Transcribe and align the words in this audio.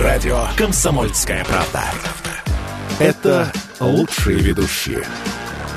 радио 0.00 0.46
«Комсомольская 0.56 1.44
правда». 1.44 1.84
Это 2.98 3.52
лучшие 3.80 4.38
ведущие. 4.38 5.04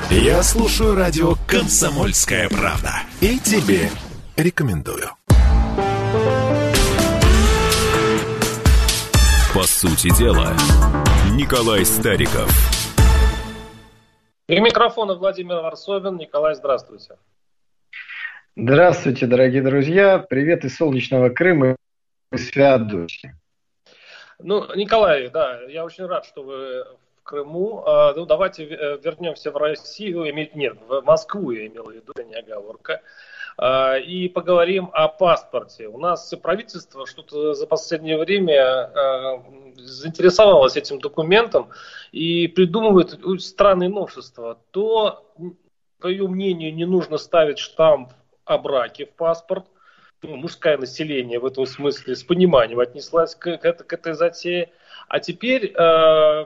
Я 0.10 0.42
слушаю 0.44 0.96
радио 0.96 1.36
«Комсомольская 1.46 2.48
правда». 2.50 2.92
И 3.20 3.38
тебе 3.40 3.90
рекомендую. 4.38 5.10
По 9.54 9.64
сути 9.64 10.10
дела, 10.18 10.54
Николай 11.32 11.86
Стариков. 11.86 12.50
И 14.48 14.60
микрофона 14.60 15.16
Владимир 15.16 15.58
Варсобин. 15.58 16.18
Николай, 16.18 16.56
здравствуйте. 16.56 17.16
Здравствуйте, 18.56 19.26
дорогие 19.26 19.62
друзья. 19.62 20.20
Привет 20.20 20.64
из 20.64 20.78
солнечного 20.78 21.30
Крыма, 21.30 21.76
Феодосии. 22.34 23.36
Ну, 24.44 24.76
Николай, 24.76 25.30
да, 25.30 25.62
я 25.70 25.86
очень 25.86 26.06
рад, 26.06 26.26
что 26.26 26.44
вы 26.44 26.84
в 26.84 27.24
Крыму. 27.24 27.82
А, 27.86 28.14
ну, 28.14 28.26
давайте 28.26 28.66
э, 28.66 28.98
вернемся 29.02 29.52
в 29.52 29.58
Россию, 29.58 30.26
нет, 30.54 30.78
в 30.86 31.02
Москву 31.02 31.52
я 31.52 31.68
имел 31.68 31.86
в 31.86 31.92
виду, 31.92 32.12
не 32.26 32.36
оговорка. 32.36 33.02
А, 33.58 33.96
и 33.96 34.28
поговорим 34.28 34.90
о 34.92 35.08
паспорте. 35.08 35.88
У 35.88 35.98
нас 35.98 36.34
правительство 36.44 37.08
что-то 37.08 37.54
за 37.54 37.66
последнее 37.68 38.18
время 38.18 38.92
а, 38.94 39.44
заинтересовалось 39.78 40.76
этим 40.76 41.00
документом 41.00 41.70
и 42.12 42.50
придумывает 42.50 43.18
странные 43.42 43.88
новшества. 43.88 44.60
То, 44.72 45.26
по 46.02 46.08
ее 46.08 46.28
мнению, 46.28 46.76
не 46.76 46.86
нужно 46.86 47.18
ставить 47.18 47.60
штамп 47.60 48.12
о 48.44 48.58
браке 48.58 49.06
в 49.06 49.14
паспорт, 49.14 49.68
ну, 50.24 50.38
мужское 50.38 50.78
население 50.78 51.40
в 51.40 51.46
этом 51.46 51.66
смысле 51.66 52.16
с 52.16 52.24
пониманием 52.24 52.80
отнеслась 52.80 53.36
к, 53.36 53.58
к, 53.58 53.74
к 53.74 53.94
этой 53.94 54.14
затее. 54.14 54.72
А 55.08 55.20
теперь 55.20 55.74
э, 55.76 56.46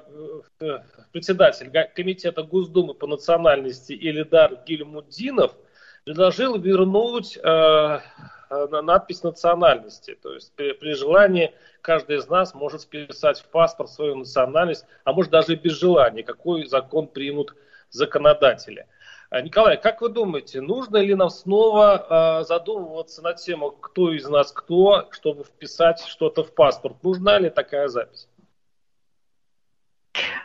э, 0.59 0.79
председатель 1.11 1.71
комитета 1.93 2.43
Госдумы 2.43 2.93
по 2.93 3.07
национальности 3.07 3.93
Илидар 3.93 4.59
Гильмуддинов 4.65 5.55
предложил 6.03 6.57
вернуть 6.57 7.37
э, 7.37 7.39
э, 7.43 8.67
надпись 8.81 9.23
национальности. 9.23 10.17
То 10.21 10.33
есть 10.33 10.53
при, 10.55 10.73
при 10.73 10.93
желании 10.93 11.53
каждый 11.81 12.17
из 12.17 12.27
нас 12.27 12.53
может 12.53 12.81
вписать 12.81 13.39
в 13.39 13.45
паспорт 13.49 13.91
свою 13.91 14.15
национальность, 14.15 14.85
а 15.03 15.13
может 15.13 15.31
даже 15.31 15.55
без 15.55 15.73
желания, 15.79 16.23
какой 16.23 16.65
закон 16.65 17.07
примут 17.07 17.55
законодатели. 17.89 18.87
А, 19.29 19.41
Николай, 19.41 19.77
как 19.79 20.01
вы 20.01 20.09
думаете, 20.09 20.61
нужно 20.61 20.97
ли 20.97 21.13
нам 21.13 21.29
снова 21.29 22.39
э, 22.39 22.43
задумываться 22.45 23.21
на 23.21 23.33
тему, 23.33 23.71
кто 23.71 24.13
из 24.13 24.27
нас 24.29 24.53
кто, 24.53 25.09
чтобы 25.11 25.43
вписать 25.43 25.99
что-то 25.99 26.45
в 26.45 26.53
паспорт? 26.53 27.03
Нужна 27.03 27.37
ли 27.37 27.49
такая 27.49 27.89
запись? 27.89 28.29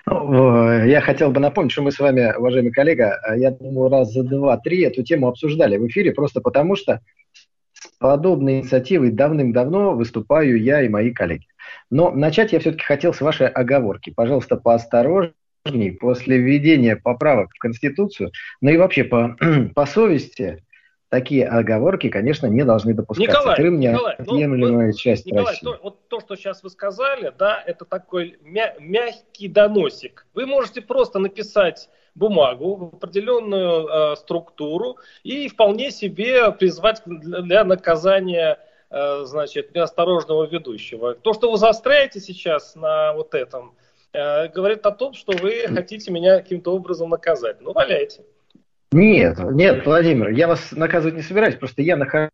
Ну, 0.05 0.85
я 0.85 1.01
хотел 1.01 1.31
бы 1.31 1.39
напомнить, 1.39 1.71
что 1.71 1.83
мы 1.83 1.93
с 1.93 2.01
вами, 2.01 2.37
уважаемый 2.37 2.73
коллега, 2.73 3.21
я 3.37 3.53
думаю, 3.53 3.89
раз 3.89 4.13
за 4.13 4.25
два-три 4.25 4.83
эту 4.83 5.05
тему 5.05 5.29
обсуждали 5.29 5.77
в 5.77 5.87
эфире, 5.87 6.13
просто 6.13 6.41
потому 6.41 6.75
что 6.75 7.01
с 7.73 7.87
подобной 7.99 8.59
инициативой 8.59 9.13
давным-давно 9.13 9.95
выступаю 9.95 10.61
я 10.61 10.83
и 10.83 10.89
мои 10.89 11.13
коллеги. 11.13 11.47
Но 11.89 12.11
начать 12.11 12.53
я 12.53 12.59
все-таки 12.59 12.85
хотел 12.85 13.15
с 13.15 13.21
вашей 13.21 13.47
оговорки. 13.47 14.11
Пожалуйста, 14.11 14.57
поосторожнее 14.57 15.35
после 16.01 16.39
введения 16.39 16.97
поправок 16.97 17.51
в 17.55 17.59
Конституцию, 17.59 18.33
ну 18.61 18.71
и 18.71 18.77
вообще 18.77 19.05
по, 19.05 19.37
по 19.75 19.87
совести, 19.87 20.65
такие 21.09 21.47
оговорки, 21.47 22.09
конечно, 22.09 22.47
не 22.47 22.65
должны 22.65 22.95
допускаться. 22.95 23.31
Николай, 23.31 23.57
Крым 23.57 23.79
Николай, 23.79 24.17
неотъемлемая 24.19 24.87
ну, 24.89 24.93
часть 24.95 25.27
Николай, 25.27 25.47
России. 25.47 25.67
То, 25.67 25.79
вот 25.83 26.09
то, 26.09 26.21
что 26.21 26.37
сейчас 26.37 26.63
вы 26.63 26.71
сказали, 26.71 27.33
да, 27.39 27.63
это 27.65 27.85
такой 27.85 28.39
мя- 28.43 28.75
мягкий 28.81 29.49
доносик. 29.49 30.27
Вы 30.35 30.47
можете 30.47 30.81
просто 30.81 31.19
написать 31.19 31.89
бумагу 32.15 32.77
в 32.77 32.97
определенную 32.97 33.87
э, 33.87 34.17
структуру 34.17 34.99
и 35.23 35.49
вполне 35.49 35.91
себе 35.91 36.51
призвать 36.53 37.03
для, 37.07 37.41
для 37.43 37.65
наказания 37.65 38.59
э, 38.91 39.25
значит, 39.25 39.75
неосторожного 39.75 40.47
ведущего. 40.47 41.15
То, 41.15 41.35
что 41.35 41.51
вы 41.51 41.57
заостряете 41.59 42.21
сейчас 42.21 42.75
на 42.75 43.13
вот 43.13 43.35
этом, 43.35 43.75
Э, 44.13 44.49
говорит 44.49 44.85
о 44.85 44.91
том, 44.91 45.15
что 45.15 45.33
вы 45.33 45.65
хотите 45.69 46.11
меня 46.11 46.39
каким-то 46.39 46.75
образом 46.75 47.11
наказать. 47.11 47.61
Ну, 47.61 47.73
валяйте. 47.73 48.23
Нет, 48.93 49.39
нет, 49.53 49.87
Владимир, 49.87 50.29
я 50.29 50.49
вас 50.49 50.73
наказывать 50.73 51.17
не 51.17 51.23
собираюсь, 51.23 51.55
просто 51.55 51.81
я 51.81 51.97
нахожусь 51.97 52.31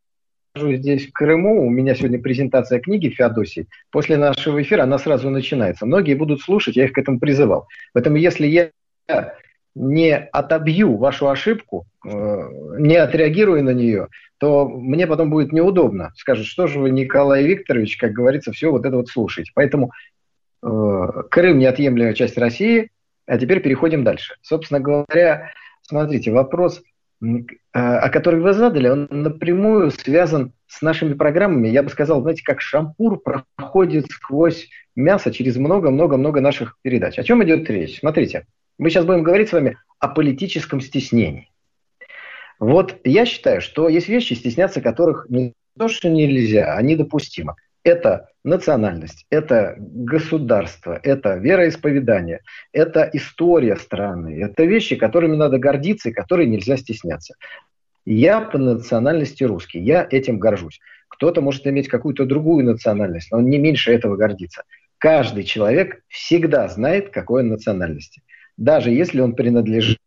здесь, 0.56 1.06
в 1.06 1.12
Крыму, 1.12 1.64
у 1.64 1.70
меня 1.70 1.94
сегодня 1.94 2.20
презентация 2.20 2.80
книги 2.80 3.10
Феодосии. 3.10 3.68
После 3.92 4.16
нашего 4.16 4.60
эфира 4.60 4.82
она 4.82 4.98
сразу 4.98 5.30
начинается. 5.30 5.86
Многие 5.86 6.14
будут 6.14 6.40
слушать, 6.40 6.74
я 6.74 6.86
их 6.86 6.92
к 6.92 6.98
этому 6.98 7.20
призывал. 7.20 7.68
Поэтому 7.92 8.16
если 8.16 8.48
я 8.48 8.70
не 9.76 10.16
отобью 10.16 10.96
вашу 10.96 11.28
ошибку, 11.28 11.86
э, 12.04 12.10
не 12.78 12.96
отреагирую 12.96 13.62
на 13.62 13.70
нее, 13.70 14.08
то 14.38 14.68
мне 14.68 15.06
потом 15.06 15.30
будет 15.30 15.52
неудобно. 15.52 16.10
Скажут, 16.16 16.46
что 16.46 16.66
же 16.66 16.80
вы, 16.80 16.90
Николай 16.90 17.44
Викторович, 17.44 17.98
как 17.98 18.12
говорится, 18.12 18.50
все 18.50 18.72
вот 18.72 18.84
это 18.84 18.96
вот 18.96 19.08
слушаете. 19.08 19.52
Поэтому 19.54 19.92
Крым 20.60 21.58
неотъемлемая 21.58 22.14
часть 22.14 22.38
России, 22.38 22.90
а 23.26 23.38
теперь 23.38 23.60
переходим 23.60 24.04
дальше. 24.04 24.36
Собственно 24.42 24.80
говоря, 24.80 25.52
смотрите, 25.82 26.32
вопрос, 26.32 26.82
э, 27.22 27.26
о 27.72 28.08
который 28.08 28.40
вы 28.40 28.54
задали, 28.54 28.88
он 28.88 29.06
напрямую 29.10 29.90
связан 29.90 30.52
с 30.66 30.82
нашими 30.82 31.14
программами. 31.14 31.68
Я 31.68 31.82
бы 31.82 31.90
сказал, 31.90 32.22
знаете, 32.22 32.42
как 32.42 32.60
шампур 32.60 33.20
проходит 33.20 34.06
сквозь 34.10 34.68
мясо 34.96 35.32
через 35.32 35.56
много-много-много 35.56 36.40
наших 36.40 36.76
передач. 36.82 37.18
О 37.18 37.22
чем 37.22 37.44
идет 37.44 37.68
речь? 37.70 38.00
Смотрите, 38.00 38.46
мы 38.78 38.90
сейчас 38.90 39.04
будем 39.04 39.22
говорить 39.22 39.50
с 39.50 39.52
вами 39.52 39.78
о 39.98 40.08
политическом 40.08 40.80
стеснении. 40.80 41.50
Вот 42.58 42.96
я 43.04 43.24
считаю, 43.24 43.60
что 43.60 43.88
есть 43.88 44.08
вещи, 44.08 44.34
стесняться 44.34 44.80
которых 44.80 45.26
не 45.28 45.52
то, 45.78 45.88
что 45.88 46.08
нельзя, 46.08 46.74
а 46.74 46.82
недопустимо 46.82 47.56
это 47.84 48.28
национальность, 48.44 49.26
это 49.30 49.74
государство, 49.78 50.98
это 51.02 51.36
вероисповедание, 51.36 52.40
это 52.72 53.08
история 53.12 53.76
страны, 53.76 54.40
это 54.42 54.64
вещи, 54.64 54.96
которыми 54.96 55.36
надо 55.36 55.58
гордиться 55.58 56.08
и 56.08 56.12
которые 56.12 56.48
нельзя 56.48 56.76
стесняться. 56.76 57.34
Я 58.04 58.40
по 58.40 58.58
национальности 58.58 59.44
русский, 59.44 59.80
я 59.80 60.06
этим 60.10 60.38
горжусь. 60.38 60.80
Кто-то 61.08 61.40
может 61.40 61.66
иметь 61.66 61.88
какую-то 61.88 62.24
другую 62.24 62.64
национальность, 62.64 63.30
но 63.30 63.38
он 63.38 63.50
не 63.50 63.58
меньше 63.58 63.92
этого 63.92 64.16
гордится. 64.16 64.64
Каждый 64.98 65.44
человек 65.44 66.02
всегда 66.08 66.68
знает, 66.68 67.10
какой 67.10 67.42
он 67.42 67.48
национальности. 67.48 68.22
Даже 68.56 68.90
если 68.90 69.20
он 69.20 69.34
принадлежит 69.34 69.98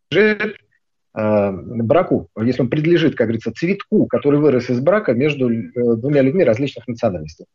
браку, 1.14 2.28
если 2.40 2.62
он 2.62 2.70
принадлежит, 2.70 3.16
как 3.16 3.26
говорится, 3.26 3.52
цветку, 3.52 4.06
который 4.06 4.40
вырос 4.40 4.70
из 4.70 4.80
брака 4.80 5.12
между 5.12 5.52
э, 5.52 5.70
двумя 5.96 6.22
людьми 6.22 6.42
различных 6.42 6.88
национальностей. 6.88 7.46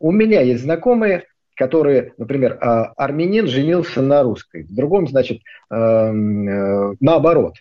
У 0.00 0.10
меня 0.10 0.40
есть 0.40 0.62
знакомые, 0.62 1.24
которые, 1.54 2.14
например, 2.18 2.56
а, 2.60 2.92
армянин 2.96 3.48
женился 3.48 4.00
на 4.00 4.22
русской, 4.22 4.64
в 4.64 4.74
другом, 4.74 5.08
значит, 5.08 5.40
э, 5.70 6.12
наоборот. 7.00 7.54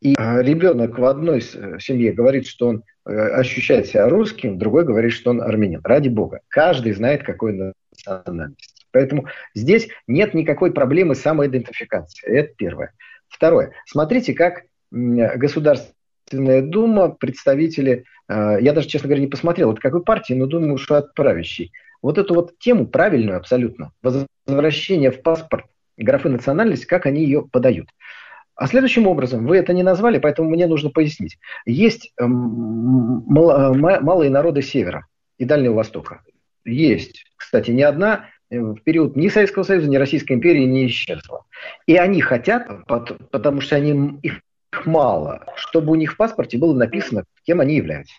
И 0.00 0.12
ребенок 0.12 0.98
в 0.98 1.04
одной 1.04 1.38
э, 1.40 1.78
семье 1.80 2.12
говорит, 2.12 2.46
что 2.46 2.68
он 2.68 2.84
э, 3.04 3.10
ощущает 3.10 3.86
себя 3.86 4.08
русским, 4.08 4.58
другой 4.58 4.84
говорит, 4.84 5.12
что 5.12 5.30
он 5.30 5.42
армянин. 5.42 5.80
Ради 5.82 6.08
бога, 6.08 6.40
каждый 6.48 6.92
знает, 6.92 7.24
какой 7.24 7.74
национальность. 7.96 8.86
Поэтому 8.92 9.26
здесь 9.54 9.88
нет 10.06 10.34
никакой 10.34 10.72
проблемы 10.72 11.14
самоидентификации. 11.14 12.28
Это 12.28 12.54
первое. 12.56 12.92
Второе. 13.28 13.72
Смотрите, 13.86 14.34
как 14.34 14.64
Государственная 14.90 16.62
Дума, 16.62 17.10
представители 17.10 18.04
Э, 18.28 18.58
я 18.60 18.72
даже, 18.72 18.88
честно 18.88 19.08
говоря, 19.08 19.22
не 19.22 19.30
посмотрел, 19.30 19.70
от 19.70 19.80
какой 19.80 20.02
партии, 20.02 20.34
но 20.34 20.46
думаю, 20.46 20.78
что 20.78 20.96
от 20.96 21.14
правящей. 21.14 21.72
Вот 22.02 22.18
эту 22.18 22.34
вот 22.34 22.58
тему 22.58 22.86
правильную 22.86 23.38
абсолютно, 23.38 23.92
возвращение 24.46 25.10
в 25.10 25.22
паспорт 25.22 25.66
графы 25.96 26.28
национальность, 26.28 26.86
как 26.86 27.06
они 27.06 27.24
ее 27.24 27.42
подают. 27.50 27.88
А 28.54 28.66
следующим 28.66 29.06
образом, 29.06 29.46
вы 29.46 29.56
это 29.56 29.72
не 29.72 29.82
назвали, 29.82 30.18
поэтому 30.18 30.50
мне 30.50 30.66
нужно 30.66 30.90
пояснить. 30.90 31.38
Есть 31.64 32.12
эм, 32.18 33.24
малые 33.26 34.30
народы 34.30 34.62
Севера 34.62 35.06
и 35.38 35.44
Дальнего 35.44 35.74
Востока. 35.74 36.22
Есть, 36.64 37.24
кстати, 37.36 37.70
ни 37.70 37.82
одна 37.82 38.16
э, 38.16 38.26
в 38.50 38.80
период 38.80 39.16
ни 39.16 39.28
Советского 39.28 39.62
Союза, 39.62 39.88
ни 39.88 39.96
Российской 39.96 40.32
империи 40.32 40.64
не 40.64 40.86
исчезла. 40.86 41.44
И 41.86 41.96
они 41.96 42.20
хотят, 42.20 42.86
потому 42.86 43.60
что 43.60 43.76
они, 43.76 44.18
их 44.22 44.40
мало, 44.84 45.44
чтобы 45.56 45.92
у 45.92 45.94
них 45.94 46.12
в 46.12 46.16
паспорте 46.16 46.58
было 46.58 46.74
написано, 46.74 47.24
кем 47.44 47.60
они 47.60 47.76
являются. 47.76 48.14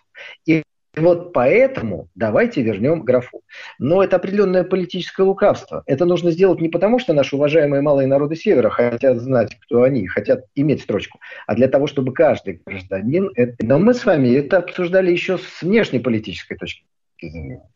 И 0.46 0.62
вот 0.96 1.32
поэтому 1.32 2.08
давайте 2.16 2.62
вернем 2.62 3.02
графу. 3.02 3.42
Но 3.78 4.02
это 4.02 4.16
определенное 4.16 4.64
политическое 4.64 5.22
лукавство. 5.22 5.84
Это 5.86 6.04
нужно 6.04 6.32
сделать 6.32 6.60
не 6.60 6.68
потому, 6.68 6.98
что 6.98 7.12
наши 7.12 7.36
уважаемые 7.36 7.80
малые 7.80 8.08
народы 8.08 8.34
Севера 8.34 8.70
хотят 8.70 9.20
знать, 9.20 9.56
кто 9.60 9.84
они, 9.84 10.08
хотят 10.08 10.46
иметь 10.56 10.82
строчку, 10.82 11.20
а 11.46 11.54
для 11.54 11.68
того, 11.68 11.86
чтобы 11.86 12.12
каждый 12.12 12.60
гражданин... 12.66 13.30
Но 13.60 13.78
мы 13.78 13.94
с 13.94 14.04
вами 14.04 14.34
это 14.34 14.58
обсуждали 14.58 15.12
еще 15.12 15.38
с 15.38 15.62
внешней 15.62 16.00
политической 16.00 16.56
точки 16.56 16.82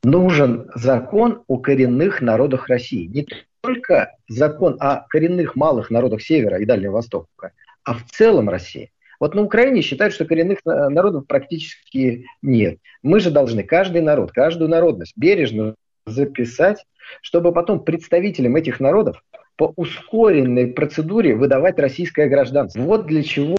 нужен 0.02 0.70
закон 0.74 1.42
о 1.46 1.58
коренных 1.58 2.20
народах 2.20 2.68
России. 2.68 3.06
Не 3.06 3.26
только 3.60 4.12
закон 4.28 4.76
о 4.80 5.06
коренных 5.08 5.56
малых 5.56 5.90
народах 5.90 6.22
Севера 6.22 6.58
и 6.58 6.64
Дальнего 6.64 6.92
Востока, 6.92 7.52
а 7.82 7.94
в 7.94 8.04
целом 8.04 8.48
России. 8.48 8.90
Вот 9.20 9.34
на 9.34 9.42
Украине 9.42 9.80
считают, 9.80 10.12
что 10.12 10.26
коренных 10.26 10.58
народов 10.64 11.26
практически 11.26 12.26
нет. 12.42 12.78
Мы 13.02 13.20
же 13.20 13.30
должны 13.30 13.62
каждый 13.62 14.02
народ, 14.02 14.32
каждую 14.32 14.68
народность 14.68 15.14
бережно 15.16 15.76
записать, 16.06 16.84
чтобы 17.22 17.52
потом 17.52 17.84
представителям 17.84 18.56
этих 18.56 18.80
народов 18.80 19.22
по 19.56 19.72
ускоренной 19.76 20.66
процедуре 20.68 21.36
выдавать 21.36 21.78
российское 21.78 22.28
гражданство. 22.28 22.80
Вот 22.82 23.06
для 23.06 23.22
чего 23.22 23.56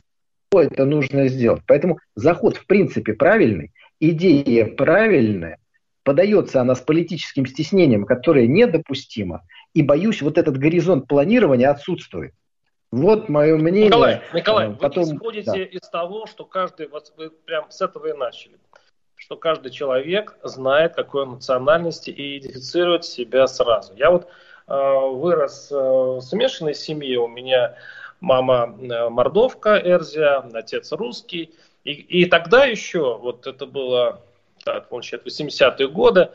это 0.51 0.85
нужно 0.85 1.27
сделать. 1.27 1.63
Поэтому 1.65 1.99
заход 2.15 2.57
в 2.57 2.67
принципе 2.67 3.13
правильный, 3.13 3.71
идея 3.99 4.65
правильная, 4.65 5.57
подается 6.05 6.61
она 6.61 6.75
с 6.75 6.81
политическим 6.81 7.45
стеснением, 7.47 8.05
которое 8.05 8.47
недопустимо, 8.47 9.41
и 9.73 9.81
боюсь, 9.81 10.21
вот 10.21 10.37
этот 10.37 10.57
горизонт 10.57 11.07
планирования 11.07 11.69
отсутствует. 11.69 12.33
Вот 12.91 13.27
мое 13.27 13.57
мнение. 13.57 13.87
Николай, 13.87 14.21
Николай, 14.33 14.69
Потом, 14.69 15.03
вы 15.03 15.15
исходите 15.15 15.51
да. 15.51 15.63
из 15.63 15.81
того, 15.89 16.27
что 16.27 16.45
каждый, 16.45 16.87
вот 16.87 17.11
вы 17.17 17.31
прям 17.31 17.69
с 17.71 17.81
этого 17.81 18.07
и 18.07 18.13
начали, 18.13 18.57
что 19.15 19.35
каждый 19.35 19.71
человек 19.71 20.37
знает, 20.43 20.95
какой 20.95 21.23
он 21.23 21.31
национальности 21.31 22.11
и 22.11 22.37
идентифицирует 22.37 23.03
себя 23.03 23.47
сразу. 23.47 23.93
Я 23.95 24.11
вот 24.11 24.27
э, 24.67 24.73
вырос 24.73 25.71
э, 25.71 25.75
в 25.75 26.21
смешанной 26.21 26.75
семье, 26.75 27.19
у 27.19 27.27
меня 27.27 27.75
мама 28.21 28.77
э, 28.79 29.09
мордовка 29.09 29.81
Эрзия, 29.83 30.45
отец 30.53 30.91
русский, 30.91 31.53
и, 31.83 31.91
и 31.91 32.25
тогда 32.25 32.65
еще, 32.65 33.17
вот 33.17 33.47
это 33.47 33.65
было 33.65 34.21
так, 34.65 34.89
получается, 34.89 35.29
80-е 35.29 35.87
годы, 35.87 36.31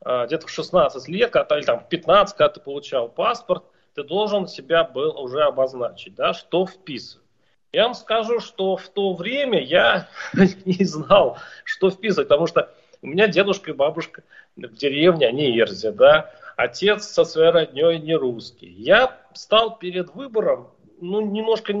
а, 0.00 0.26
где-то 0.26 0.46
в 0.46 0.50
16 0.50 1.06
лет, 1.08 1.36
или 1.36 1.62
там 1.62 1.80
в 1.80 1.88
15, 1.88 2.36
когда 2.36 2.48
ты 2.48 2.60
получал 2.60 3.08
паспорт, 3.08 3.62
ты 3.94 4.02
должен 4.02 4.48
себя 4.48 4.82
был 4.84 5.16
уже 5.20 5.42
обозначить, 5.42 6.14
да, 6.14 6.32
что 6.32 6.66
вписывать. 6.66 7.24
Я 7.72 7.84
вам 7.84 7.94
скажу, 7.94 8.40
что 8.40 8.76
в 8.76 8.88
то 8.88 9.12
время 9.12 9.62
я 9.62 10.08
не 10.64 10.84
знал, 10.84 11.38
что 11.64 11.90
вписывать, 11.90 12.28
потому 12.28 12.46
что 12.46 12.74
у 13.02 13.06
меня 13.06 13.28
дедушка 13.28 13.70
и 13.70 13.74
бабушка 13.74 14.24
в 14.56 14.74
деревне, 14.74 15.28
они 15.28 15.54
ерзи, 15.54 15.90
да, 15.90 16.32
отец 16.56 17.04
со 17.04 17.24
своей 17.24 17.50
родней 17.50 17.98
не 17.98 18.14
русский. 18.14 18.68
Я 18.68 19.20
стал 19.34 19.76
перед 19.76 20.14
выбором, 20.14 20.70
ну, 21.00 21.20
немножко 21.20 21.74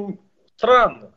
странно. 0.56 1.12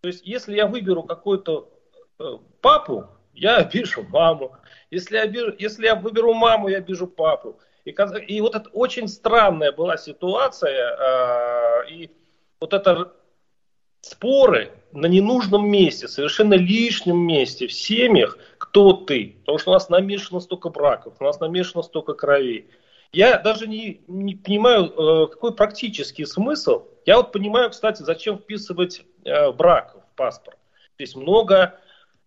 То 0.00 0.08
есть, 0.08 0.24
если 0.24 0.54
я 0.54 0.66
выберу 0.66 1.02
какой-то 1.02 1.70
э, 2.18 2.38
папу, 2.62 3.08
я 3.38 3.56
обижу 3.56 4.02
маму. 4.02 4.56
Если 4.90 5.16
я, 5.16 5.22
обижу, 5.22 5.54
если 5.58 5.86
я 5.86 5.94
выберу 5.94 6.34
маму, 6.34 6.68
я 6.68 6.78
обижу 6.78 7.06
папу. 7.06 7.58
И, 7.84 7.90
и 7.90 8.40
вот 8.40 8.54
это 8.54 8.68
очень 8.70 9.08
странная 9.08 9.72
была 9.72 9.96
ситуация. 9.96 10.96
Э, 10.96 11.90
и 11.90 12.10
вот 12.60 12.74
это 12.74 13.12
споры 14.00 14.72
на 14.92 15.06
ненужном 15.06 15.68
месте, 15.68 16.08
совершенно 16.08 16.54
лишнем 16.54 17.18
месте 17.18 17.66
в 17.66 17.72
семьях, 17.72 18.38
кто 18.58 18.92
ты. 18.92 19.36
Потому 19.40 19.58
что 19.58 19.70
у 19.70 19.74
нас 19.74 19.88
намешано 19.88 20.40
столько 20.40 20.70
браков, 20.70 21.14
у 21.20 21.24
нас 21.24 21.40
намешано 21.40 21.82
столько 21.82 22.14
кровей. 22.14 22.70
Я 23.12 23.38
даже 23.38 23.66
не, 23.66 24.02
не 24.06 24.34
понимаю, 24.34 24.84
э, 24.86 25.26
какой 25.28 25.54
практический 25.54 26.26
смысл. 26.26 26.84
Я 27.06 27.16
вот 27.16 27.32
понимаю, 27.32 27.70
кстати, 27.70 28.02
зачем 28.02 28.38
вписывать 28.38 29.02
э, 29.24 29.50
брак 29.52 29.96
в 30.12 30.16
паспорт. 30.16 30.58
Здесь 30.98 31.16
много 31.16 31.78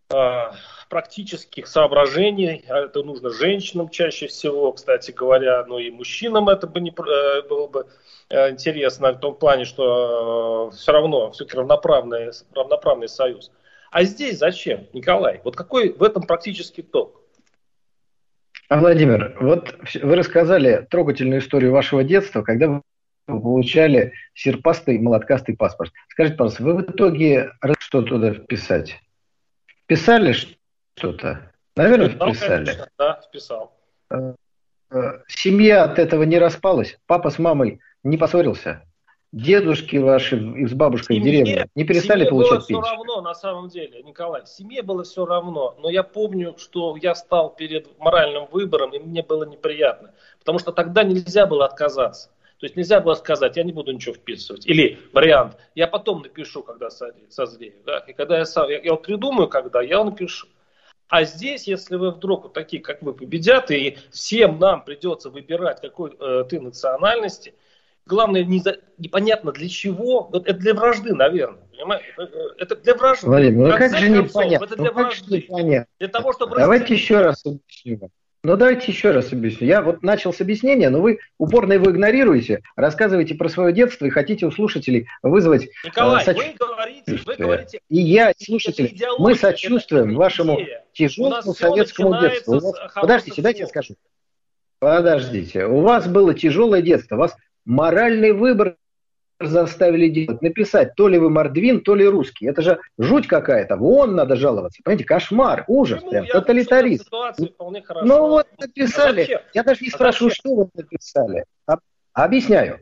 э, 0.10 0.52
практических 0.92 1.68
соображений. 1.68 2.66
Это 2.68 3.02
нужно 3.02 3.30
женщинам 3.30 3.88
чаще 3.88 4.28
всего, 4.28 4.74
кстати 4.74 5.12
говоря, 5.12 5.66
но 5.66 5.80
и 5.80 5.90
мужчинам 5.90 6.50
это 6.50 6.68
бы 6.68 6.82
не, 6.82 6.92
э, 6.92 7.48
было 7.48 7.68
бы 7.68 7.88
э, 8.30 8.52
интересно 8.52 9.14
в 9.14 9.20
том 9.20 9.36
плане, 9.36 9.64
что 9.64 10.70
э, 10.70 10.76
все 10.76 10.92
равно 10.92 11.32
все-таки 11.32 11.58
равноправный, 11.58 12.32
равноправный 12.54 13.08
союз. 13.08 13.52
А 13.90 14.04
здесь 14.04 14.38
зачем, 14.38 14.86
Николай? 14.92 15.40
Вот 15.46 15.56
какой 15.56 15.94
в 15.94 16.04
этом 16.04 16.24
практический 16.24 16.82
ток? 16.82 17.22
А, 18.68 18.78
Владимир, 18.78 19.38
вот 19.40 19.74
вы 19.96 20.16
рассказали 20.16 20.86
трогательную 20.92 21.40
историю 21.40 21.72
вашего 21.72 22.04
детства, 22.04 22.42
когда 22.42 22.68
вы 22.68 22.82
получали 23.28 24.12
серпастый 24.34 25.00
молоткастый 25.00 25.56
паспорт. 25.56 25.94
Скажите, 26.10 26.36
пожалуйста, 26.36 26.64
вы 26.64 26.74
в 26.74 26.82
итоге 26.82 27.54
что 27.80 28.02
туда 28.02 28.34
вписать? 28.34 29.00
Писали 29.88 30.34
что-то? 30.96 31.52
Наверное, 31.76 32.10
вписал, 32.10 32.34
вписали. 32.34 32.66
Конечно, 32.66 32.88
да, 32.98 33.22
вписал. 33.28 33.78
Э, 34.10 34.34
э, 34.92 35.20
семья 35.28 35.84
от 35.84 36.00
этого 36.00 36.24
не 36.24 36.38
распалась? 36.38 36.98
Папа 37.08 37.30
с 37.30 37.40
мамой 37.40 37.80
не 38.04 38.18
поссорился? 38.18 38.84
Дедушки 39.32 39.96
ваши 39.96 40.38
с 40.68 40.74
бабушкой 40.74 41.16
семье, 41.16 41.22
в 41.22 41.46
деревне 41.46 41.70
не 41.74 41.86
перестали 41.86 42.28
получать 42.30 42.68
пенсию? 42.68 42.80
было 42.80 42.86
все 42.86 42.96
равно, 42.98 43.22
на 43.22 43.34
самом 43.34 43.70
деле, 43.70 44.04
Николай. 44.04 44.46
Семье 44.46 44.82
было 44.82 45.04
все 45.04 45.26
равно. 45.26 45.78
Но 45.80 45.90
я 45.90 46.04
помню, 46.04 46.56
что 46.58 46.98
я 46.98 47.16
стал 47.16 47.56
перед 47.56 47.98
моральным 47.98 48.48
выбором, 48.52 48.92
и 48.92 49.00
мне 49.00 49.24
было 49.24 49.46
неприятно. 49.46 50.14
Потому 50.40 50.60
что 50.60 50.74
тогда 50.74 51.04
нельзя 51.04 51.46
было 51.46 51.66
отказаться. 51.66 52.30
То 52.62 52.66
есть 52.66 52.76
нельзя 52.76 53.00
было 53.00 53.16
сказать, 53.16 53.56
я 53.56 53.64
не 53.64 53.72
буду 53.72 53.92
ничего 53.92 54.14
вписывать. 54.14 54.68
Или 54.68 55.00
вариант, 55.14 55.58
я 55.74 55.88
потом 55.88 56.22
напишу, 56.22 56.62
когда 56.62 56.90
созрею. 56.92 57.74
Да? 57.86 58.00
И 58.00 58.14
когда 58.14 58.38
я 58.38 58.46
сам, 58.46 58.70
я, 58.70 58.80
я 58.82 58.96
придумаю, 58.96 59.48
когда, 59.48 59.82
я 59.82 60.04
напишу. 60.04 60.48
А 61.12 61.26
здесь, 61.26 61.68
если 61.68 61.98
вы 61.98 62.12
вдруг 62.12 62.44
вот 62.44 62.54
такие, 62.54 62.82
как 62.82 63.02
вы, 63.02 63.14
победят, 63.14 63.70
и 63.70 63.98
всем 64.12 64.60
нам 64.60 64.86
придется 64.86 65.30
выбирать, 65.30 65.82
какой 65.82 66.16
э, 66.18 66.46
ты 66.50 66.62
национальности, 66.62 67.54
главное, 68.06 68.46
не 68.46 68.60
за, 68.62 68.78
непонятно 68.98 69.52
для 69.52 69.68
чего, 69.68 70.30
вот 70.32 70.48
это 70.48 70.58
для 70.58 70.74
вражды, 70.74 71.14
наверное. 71.14 71.64
Понимаете? 71.70 72.06
Э, 72.18 72.28
это 72.60 72.78
для 72.78 72.96
вражды. 72.96 73.28
Владимир, 73.28 73.74
ну 73.74 73.78
как 73.78 73.98
же 73.98 74.10
непонятно? 74.10 74.66
Это 74.66 74.76
для 74.78 74.86
ну, 74.86 74.94
вражды. 74.94 75.36
Непонятно. 75.36 75.94
Для 76.00 76.08
того, 76.08 76.32
чтобы 76.32 76.56
Давайте 76.56 76.94
еще 76.94 77.20
раз 77.20 77.46
объясню. 77.46 78.10
Ну, 78.44 78.58
давайте 78.58 78.92
еще 78.92 79.12
раз 79.12 79.32
объясню. 79.32 79.68
Я 79.68 79.84
вот 79.84 80.02
начал 80.02 80.34
с 80.34 80.42
объяснения, 80.42 80.90
но 80.90 81.00
вы 81.00 81.20
упорно 81.38 81.74
его 81.74 81.92
игнорируете, 81.92 82.62
рассказываете 82.76 83.36
про 83.36 83.50
свое 83.50 83.72
детство 83.72 84.06
и 84.06 84.10
хотите 84.10 84.48
у 84.48 84.52
слушателей 84.52 85.08
вызвать 85.22 85.70
Николай, 85.84 86.24
э, 86.24 86.26
соч... 86.26 86.38
вы 86.38 86.56
говорите, 86.58 87.20
вы 87.24 87.36
говорите... 87.36 87.80
И 87.90 88.02
я, 88.02 88.34
слушатели, 88.36 88.98
мы 89.20 89.36
сочувствуем 89.36 90.16
вашему 90.16 90.58
тяжелому 90.92 91.54
советскому 91.54 92.20
детству. 92.20 92.60
Вас... 92.60 92.74
Подождите, 92.96 93.44
дайте 93.44 93.60
я 93.60 93.68
скажу. 93.68 93.96
Подождите. 94.80 95.68
У 95.68 95.82
вас 95.82 96.08
было 96.08 96.34
тяжелое 96.34 96.82
детство, 96.82 97.18
у 97.18 97.20
вас 97.20 97.36
моральный 97.66 98.32
выбор 98.32 98.76
заставили 99.46 100.08
делать, 100.10 100.42
написать, 100.42 100.96
то 100.96 101.08
ли 101.08 101.18
вы 101.18 101.30
мордвин, 101.30 101.82
то 101.82 101.96
ли 101.96 102.06
русский. 102.08 102.48
Это 102.48 102.62
же 102.62 102.80
жуть 102.98 103.28
какая-то. 103.28 103.78
Вон 103.78 104.16
надо 104.16 104.36
жаловаться. 104.36 104.82
Понимаете, 104.84 105.06
кошмар, 105.06 105.64
ужас, 105.68 106.02
Почему? 106.02 106.12
прям, 106.12 106.28
тоталитаризм. 106.28 107.06
Ну 108.04 108.28
вот 108.28 108.48
написали. 108.60 109.34
А 109.34 109.42
Я 109.54 109.64
даже 109.64 109.82
не 109.82 109.90
а 109.90 109.92
спрашиваю, 109.92 110.30
зачем? 110.30 110.42
что 110.42 110.56
вы 110.56 110.70
написали. 110.74 111.46
А, 111.68 111.78
объясняю. 112.14 112.80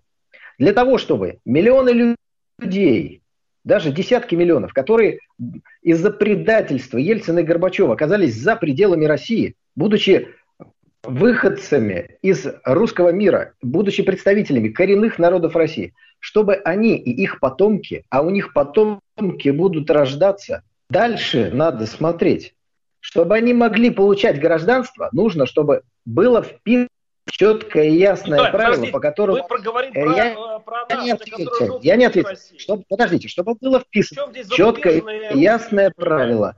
Для 0.57 0.73
того, 0.73 0.97
чтобы 0.97 1.39
миллионы 1.45 2.15
людей, 2.59 3.21
даже 3.63 3.91
десятки 3.91 4.35
миллионов, 4.35 4.73
которые 4.73 5.19
из-за 5.81 6.11
предательства 6.11 6.97
Ельцина 6.97 7.39
и 7.39 7.43
Горбачева 7.43 7.93
оказались 7.93 8.35
за 8.35 8.55
пределами 8.55 9.05
России, 9.05 9.55
будучи 9.75 10.29
выходцами 11.03 12.17
из 12.21 12.47
русского 12.65 13.09
мира, 13.09 13.53
будучи 13.61 14.03
представителями 14.03 14.69
коренных 14.69 15.19
народов 15.19 15.55
России– 15.55 15.93
чтобы 16.19 16.55
они 16.55 16.95
и 16.97 17.11
их 17.11 17.39
потомки, 17.39 18.05
а 18.09 18.21
у 18.21 18.29
них 18.29 18.53
потомки 18.53 19.49
будут 19.49 19.89
рождаться, 19.89 20.63
дальше 20.89 21.49
надо 21.53 21.87
смотреть. 21.87 22.53
Чтобы 22.99 23.35
они 23.35 23.53
могли 23.53 23.89
получать 23.89 24.39
гражданство, 24.39 25.09
нужно, 25.13 25.45
чтобы 25.45 25.83
было 26.05 26.43
вписано 26.43 26.89
четкое 27.31 27.85
и 27.85 27.97
ясное 27.97 28.39
Николай, 28.39 28.51
правило, 28.51 28.85
по 28.87 28.99
которому... 28.99 29.37
Мы 29.37 29.47
проговорим 29.47 29.93
э, 29.93 30.17
я, 30.17 30.33
про, 30.33 30.85
про 30.85 30.95
я 30.95 31.03
не 31.03 31.11
ответил. 31.11 31.79
Я 31.81 31.95
не 31.95 32.05
ответил. 32.05 32.31
Чтобы, 32.57 32.83
подождите, 32.89 33.27
чтобы 33.29 33.55
было 33.55 33.79
вписано 33.79 34.33
четкое 34.49 35.01
и 35.31 35.39
ясное 35.39 35.93
правило. 35.95 36.55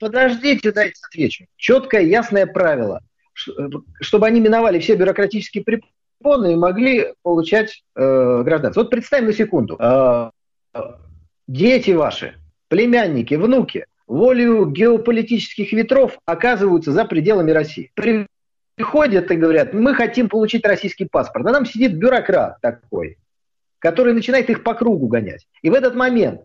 Подождите, 0.00 0.72
дайте 0.72 1.00
отвечу. 1.08 1.46
Четкое 1.56 2.02
ясное 2.02 2.46
правило, 2.46 3.02
э, 3.02 3.13
чтобы 3.34 4.26
они 4.26 4.40
миновали 4.40 4.78
все 4.78 4.94
бюрократические 4.94 5.64
препятствия, 5.64 5.94
и 6.24 6.56
могли 6.56 7.12
получать 7.22 7.82
э, 7.94 8.42
гражданство. 8.44 8.82
Вот 8.82 8.90
представим 8.90 9.26
на 9.26 9.32
секунду. 9.32 9.76
Э, 9.78 10.30
дети 11.46 11.90
ваши, 11.90 12.34
племянники, 12.68 13.34
внуки 13.34 13.86
волею 14.06 14.66
геополитических 14.66 15.72
ветров 15.72 16.18
оказываются 16.24 16.92
за 16.92 17.04
пределами 17.04 17.50
России. 17.50 17.92
Приходят 18.76 19.30
и 19.30 19.36
говорят, 19.36 19.72
мы 19.72 19.94
хотим 19.94 20.28
получить 20.28 20.66
российский 20.66 21.06
паспорт. 21.06 21.46
А 21.46 21.52
там 21.52 21.66
сидит 21.66 21.96
бюрократ 21.96 22.60
такой, 22.60 23.18
который 23.78 24.14
начинает 24.14 24.50
их 24.50 24.62
по 24.62 24.74
кругу 24.74 25.06
гонять. 25.08 25.46
И 25.62 25.70
в 25.70 25.74
этот 25.74 25.94
момент 25.94 26.40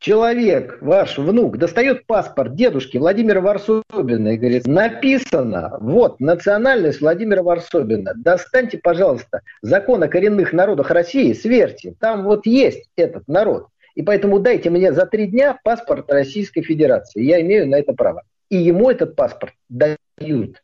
человек, 0.00 0.78
ваш 0.80 1.18
внук, 1.18 1.58
достает 1.58 2.06
паспорт 2.06 2.54
дедушки 2.56 2.96
Владимира 2.96 3.40
Варсобина 3.40 4.28
и 4.28 4.36
говорит, 4.36 4.66
написано, 4.66 5.76
вот, 5.80 6.18
национальность 6.18 7.00
Владимира 7.00 7.42
Варсобина, 7.42 8.14
достаньте, 8.16 8.78
пожалуйста, 8.78 9.42
закон 9.62 10.02
о 10.02 10.08
коренных 10.08 10.52
народах 10.52 10.90
России, 10.90 11.32
сверьте, 11.34 11.94
там 12.00 12.24
вот 12.24 12.46
есть 12.46 12.88
этот 12.96 13.28
народ. 13.28 13.68
И 13.94 14.02
поэтому 14.02 14.40
дайте 14.40 14.70
мне 14.70 14.92
за 14.92 15.04
три 15.04 15.26
дня 15.26 15.58
паспорт 15.62 16.10
Российской 16.10 16.62
Федерации. 16.62 17.22
Я 17.22 17.40
имею 17.42 17.68
на 17.68 17.74
это 17.76 17.92
право. 17.92 18.22
И 18.48 18.56
ему 18.56 18.90
этот 18.90 19.14
паспорт 19.14 19.52
дают. 19.68 20.62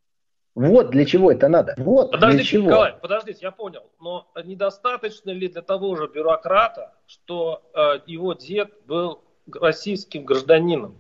Вот 0.55 0.90
для 0.90 1.05
чего 1.05 1.31
это 1.31 1.49
надо. 1.49 1.75
Вот 1.76 2.12
подождите, 2.12 2.43
для 2.43 2.50
чего. 2.50 2.66
Николай, 2.71 2.95
подождите, 3.02 3.38
я 3.43 3.50
понял. 3.50 3.83
Но 4.00 4.26
недостаточно 4.43 5.31
ли 5.31 5.49
для 5.49 5.61
того 5.61 5.97
же 5.97 6.09
бюрократа, 6.09 6.95
что 7.07 7.62
э, 7.75 8.00
его 8.07 8.33
дед 8.33 8.71
был 8.87 9.21
российским 9.53 10.25
гражданином? 10.25 10.97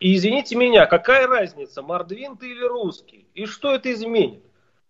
И 0.00 0.16
извините 0.16 0.56
меня, 0.56 0.86
какая 0.86 1.26
разница, 1.26 1.82
мордвин 1.82 2.36
ты 2.36 2.50
или 2.50 2.64
русский? 2.64 3.26
И 3.34 3.46
что 3.46 3.74
это 3.74 3.92
изменит? 3.92 4.42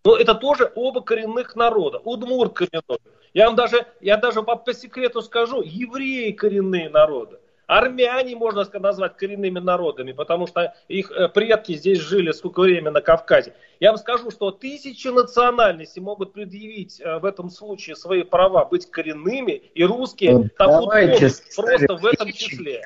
Но 0.05 0.17
это 0.17 0.35
тоже 0.35 0.73
оба 0.75 1.01
коренных 1.01 1.57
народа. 1.57 1.99
Удмурт 1.99 2.55
коренной. 2.55 2.99
Я 3.33 3.47
вам 3.47 3.57
даже, 3.57 3.87
я 4.01 4.17
даже 4.17 4.43
по, 4.43 4.57
по 4.57 4.73
секрету 4.75 5.23
скажу, 5.23 5.63
евреи 5.63 6.33
коренные 6.33 6.89
народы. 6.89 7.39
Армяне 7.67 8.37
можно 8.37 8.67
назвать 8.75 9.17
коренными 9.17 9.59
народами, 9.59 10.13
потому 10.13 10.47
что 10.47 10.75
их 10.89 11.11
э, 11.11 11.29
предки 11.29 11.75
здесь 11.75 11.99
жили 11.99 12.33
сколько 12.33 12.61
времени 12.61 12.91
на 12.91 13.01
Кавказе. 13.01 13.55
Я 13.81 13.91
вам 13.91 13.99
скажу, 13.99 14.31
что 14.31 14.51
тысячи 14.51 15.09
национальностей 15.09 16.03
могут 16.03 16.33
предъявить 16.33 17.01
э, 17.01 17.19
в 17.19 17.25
этом 17.25 17.51
случае 17.51 17.97
свои 17.97 18.23
права 18.23 18.65
быть 18.65 18.91
коренными, 18.91 19.53
и 19.53 19.85
русские 19.85 20.37
вот 20.37 20.55
там 20.57 20.85
просто 20.85 21.97
в 21.97 22.07
этом 22.07 22.33
числе. 22.33 22.83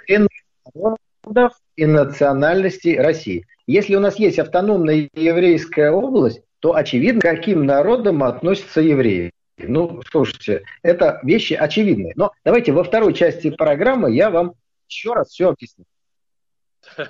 Народов 0.75 1.59
и 1.77 1.87
национальностей 1.87 2.99
России. 2.99 3.47
Если 3.67 3.95
у 3.97 4.01
нас 4.01 4.19
есть 4.19 4.39
автономная 4.39 5.09
еврейская 5.15 5.91
область, 5.91 6.43
то 6.61 6.75
очевидно, 6.75 7.21
каким 7.21 7.67
народом 7.67 8.23
относятся 8.23 8.81
евреи. 8.81 9.33
Ну, 9.59 10.03
слушайте, 10.11 10.63
это 10.83 11.21
вещи 11.23 11.55
очевидные. 11.55 12.13
Но 12.17 12.33
давайте 12.45 12.73
во 12.73 12.85
второй 12.85 13.13
части 13.13 13.51
программы 13.51 14.13
я 14.13 14.31
вам 14.31 14.55
еще 14.89 15.13
раз 15.13 15.29
все 15.29 15.51
объясню. 15.51 15.85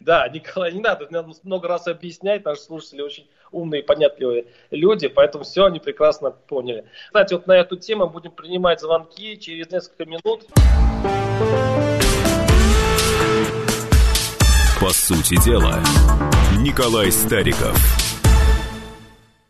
Да, 0.00 0.28
Николай, 0.28 0.72
не 0.72 0.80
надо, 0.80 1.06
надо 1.10 1.32
много 1.42 1.68
раз 1.68 1.86
объяснять, 1.86 2.44
наши 2.44 2.62
слушатели 2.62 3.02
очень 3.02 3.28
умные 3.50 3.82
и 3.82 3.84
понятливые 3.84 4.46
люди, 4.70 5.08
поэтому 5.08 5.44
все 5.44 5.66
они 5.66 5.78
прекрасно 5.78 6.30
поняли. 6.30 6.86
Кстати, 7.06 7.34
вот 7.34 7.46
на 7.46 7.52
эту 7.52 7.76
тему 7.76 8.08
будем 8.08 8.32
принимать 8.32 8.80
звонки 8.80 9.38
через 9.38 9.70
несколько 9.70 10.06
минут. 10.06 10.46
По 14.80 14.90
сути 14.90 15.42
дела, 15.44 15.80
Николай 16.58 17.12
Стариков. 17.12 17.76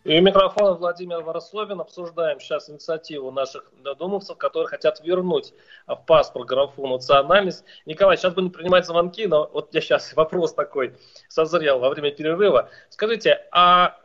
И 0.04 0.18
у 0.18 0.20
микрофона 0.20 0.74
Владимир 0.74 1.22
Воросовин. 1.22 1.80
Обсуждаем 1.80 2.38
сейчас 2.38 2.68
инициативу 2.68 3.30
наших 3.30 3.72
додумовцев, 3.82 4.36
которые 4.36 4.68
хотят 4.68 5.00
вернуть 5.02 5.54
в 5.86 5.96
паспорт 6.06 6.46
графу 6.46 6.86
национальность. 6.86 7.64
Николай, 7.86 8.18
сейчас 8.18 8.34
будем 8.34 8.50
принимать 8.50 8.84
звонки, 8.84 9.26
но 9.26 9.50
вот 9.50 9.74
я 9.74 9.80
сейчас 9.80 10.12
вопрос 10.16 10.52
такой 10.52 10.94
созрел 11.28 11.78
во 11.78 11.88
время 11.88 12.10
перерыва. 12.10 12.68
Скажите, 12.90 13.46
а 13.50 13.98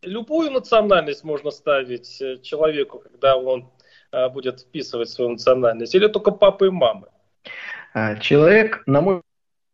любую 0.00 0.50
национальность 0.50 1.24
можно 1.24 1.50
ставить 1.50 2.22
э, 2.22 2.38
человеку, 2.38 3.00
когда 3.00 3.36
он 3.36 3.70
э, 4.12 4.30
будет 4.30 4.60
вписывать 4.60 5.10
свою 5.10 5.32
национальность, 5.32 5.94
или 5.94 6.06
только 6.06 6.30
папы 6.30 6.68
и 6.68 6.70
мамы? 6.70 7.08
А, 7.92 8.16
человек, 8.16 8.82
на 8.86 9.02
мой 9.02 9.20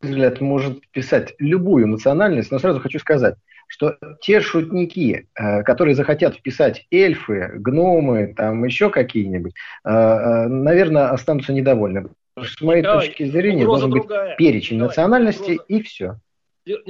взгляд, 0.01 0.41
может 0.41 0.81
писать 0.91 1.35
любую 1.39 1.87
национальность, 1.87 2.51
но 2.51 2.59
сразу 2.59 2.81
хочу 2.81 2.99
сказать, 2.99 3.37
что 3.71 3.97
те 4.21 4.41
шутники, 4.41 5.29
э, 5.37 5.63
которые 5.63 5.95
захотят 5.95 6.35
вписать 6.35 6.87
эльфы, 6.91 7.53
гномы, 7.55 8.35
там 8.37 8.65
еще 8.65 8.91
какие-нибудь, 8.91 9.55
э, 9.85 9.89
э, 9.89 10.49
наверное, 10.49 11.11
останутся 11.11 11.53
недовольны. 11.53 12.09
С 12.37 12.61
моей 12.61 12.83
Николай, 12.83 13.07
точки 13.07 13.25
зрения 13.27 13.65
должен 13.65 13.91
другая. 13.91 14.31
быть 14.31 14.39
перечень 14.39 14.77
Николай, 14.77 14.89
национальностей 14.89 15.55
угроза. 15.55 15.65
и 15.69 15.83
все 15.83 16.17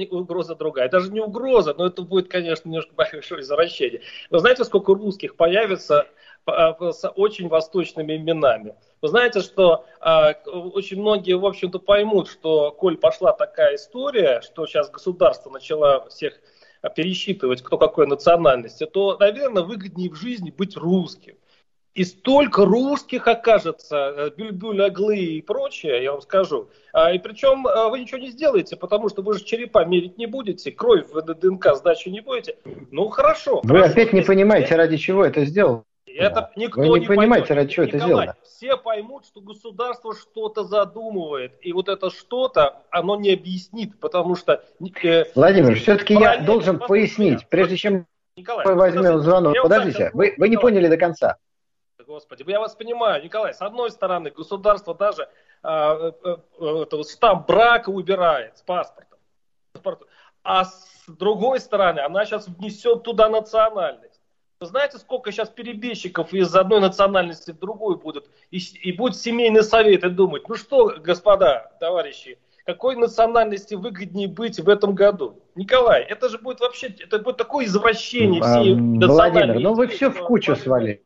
угроза 0.09 0.55
другая. 0.55 0.89
Даже 0.89 1.11
не 1.11 1.21
угроза, 1.21 1.73
но 1.77 1.85
это 1.85 2.01
будет, 2.01 2.27
конечно, 2.27 2.67
немножко 2.67 2.93
большое 2.95 3.41
извращение. 3.41 4.01
Вы 4.29 4.39
знаете, 4.39 4.63
сколько 4.63 4.93
русских 4.93 5.35
появится 5.35 6.07
с 6.45 7.09
очень 7.15 7.47
восточными 7.47 8.17
именами? 8.17 8.75
Вы 9.01 9.07
знаете, 9.07 9.41
что 9.41 9.85
э, 9.99 10.33
очень 10.49 10.99
многие, 10.99 11.33
в 11.33 11.45
общем-то, 11.45 11.79
поймут, 11.79 12.29
что, 12.29 12.71
коль 12.71 12.97
пошла 12.97 13.33
такая 13.33 13.75
история, 13.75 14.41
что 14.41 14.67
сейчас 14.67 14.91
государство 14.91 15.49
начало 15.49 16.07
всех 16.09 16.39
пересчитывать, 16.89 17.61
кто 17.61 17.77
какой 17.77 18.07
национальности, 18.07 18.85
то, 18.85 19.17
наверное, 19.19 19.63
выгоднее 19.63 20.09
в 20.09 20.15
жизни 20.15 20.53
быть 20.55 20.75
русским. 20.77 21.35
И 21.93 22.05
столько 22.05 22.63
русских 22.63 23.27
окажется, 23.27 24.13
э, 24.15 24.29
бюльбюль, 24.37 24.81
оглы 24.81 25.17
и 25.17 25.41
прочее, 25.41 26.01
я 26.01 26.13
вам 26.13 26.21
скажу. 26.21 26.69
А, 26.93 27.11
и 27.11 27.19
причем 27.19 27.67
а, 27.67 27.89
вы 27.89 27.99
ничего 27.99 28.17
не 28.17 28.29
сделаете, 28.29 28.77
потому 28.77 29.09
что 29.09 29.21
вы 29.21 29.37
же 29.37 29.43
черепа 29.43 29.83
мерить 29.83 30.17
не 30.17 30.25
будете, 30.25 30.71
кровь 30.71 31.09
в 31.11 31.21
ДНК 31.21 31.75
сдачи 31.75 32.07
не 32.07 32.21
будете. 32.21 32.55
Ну 32.91 33.09
хорошо. 33.09 33.59
Вы 33.63 33.75
хорошо, 33.75 33.91
опять 33.91 34.13
не 34.13 34.21
понимаете, 34.21 34.75
ради 34.77 34.95
чего 34.95 35.25
это 35.25 35.43
сделал. 35.43 35.83
Это 36.15 36.51
никто 36.55 36.81
Вы 36.81 36.87
не, 36.87 36.99
не 36.99 37.05
понимаете, 37.07 37.47
поймет. 37.47 37.51
ради 37.51 37.69
чего 37.69 37.85
Николай, 37.85 37.99
это 37.99 38.07
сделано. 38.07 38.35
Все 38.43 38.77
поймут, 38.77 39.25
что 39.25 39.41
государство 39.41 40.15
что-то 40.15 40.63
задумывает. 40.63 41.57
И 41.61 41.73
вот 41.73 41.89
это 41.89 42.09
что-то, 42.09 42.83
оно 42.89 43.15
не 43.15 43.33
объяснит, 43.33 43.99
потому 43.99 44.35
что... 44.35 44.63
Э, 45.03 45.25
Владимир, 45.35 45.75
все-таки 45.75 46.13
я 46.13 46.37
должен 46.37 46.79
пояснить, 46.79 47.47
прежде 47.47 47.77
чем 47.77 48.07
Николай, 48.35 48.65
мы 48.65 48.75
возьмем 48.75 49.19
звонок. 49.19 49.55
Подождите, 49.61 50.11
вы, 50.13 50.33
вы 50.37 50.49
не 50.49 50.57
поняли 50.57 50.87
до 50.87 50.97
конца. 50.97 51.37
Господи, 52.05 52.43
я 52.47 52.59
вас 52.59 52.75
понимаю, 52.75 53.23
Николай, 53.23 53.53
с 53.53 53.61
одной 53.61 53.91
стороны, 53.91 54.31
государство 54.31 54.93
даже 54.93 55.29
а, 55.63 55.93
а, 55.93 56.41
а, 56.59 56.81
это, 56.81 57.03
штамп 57.03 57.47
брака 57.47 57.89
убирает 57.89 58.57
с 58.57 58.61
паспортом. 58.61 59.19
А 60.43 60.65
с 60.65 61.03
другой 61.07 61.59
стороны, 61.59 61.99
она 61.99 62.25
сейчас 62.25 62.47
внесет 62.47 63.03
туда 63.03 63.29
национальность. 63.29 64.10
Знаете, 64.61 64.99
сколько 64.99 65.31
сейчас 65.31 65.49
перебежчиков 65.49 66.33
из 66.33 66.53
одной 66.55 66.81
национальности 66.81 67.49
в 67.49 67.57
другую 67.57 67.97
будут? 67.97 68.29
И, 68.51 68.59
и 68.83 68.91
будет 68.91 69.17
семейный 69.17 69.63
совет 69.63 70.03
и 70.03 70.09
думать, 70.09 70.47
ну 70.47 70.55
что, 70.55 70.97
господа, 71.03 71.71
товарищи, 71.79 72.37
какой 72.63 72.95
национальности 72.95 73.73
выгоднее 73.73 74.27
быть 74.27 74.59
в 74.59 74.69
этом 74.69 74.93
году? 74.93 75.41
Николай, 75.55 76.03
это 76.03 76.29
же 76.29 76.37
будет 76.37 76.59
вообще, 76.59 76.93
это 76.99 77.17
будет 77.17 77.37
такое 77.37 77.65
извращение 77.65 78.39
всей 78.43 78.75
Владимир, 78.75 79.59
ну 79.59 79.73
вы 79.73 79.87
все 79.87 80.11
в 80.11 80.19
кучу 80.19 80.55
свалили. 80.55 81.01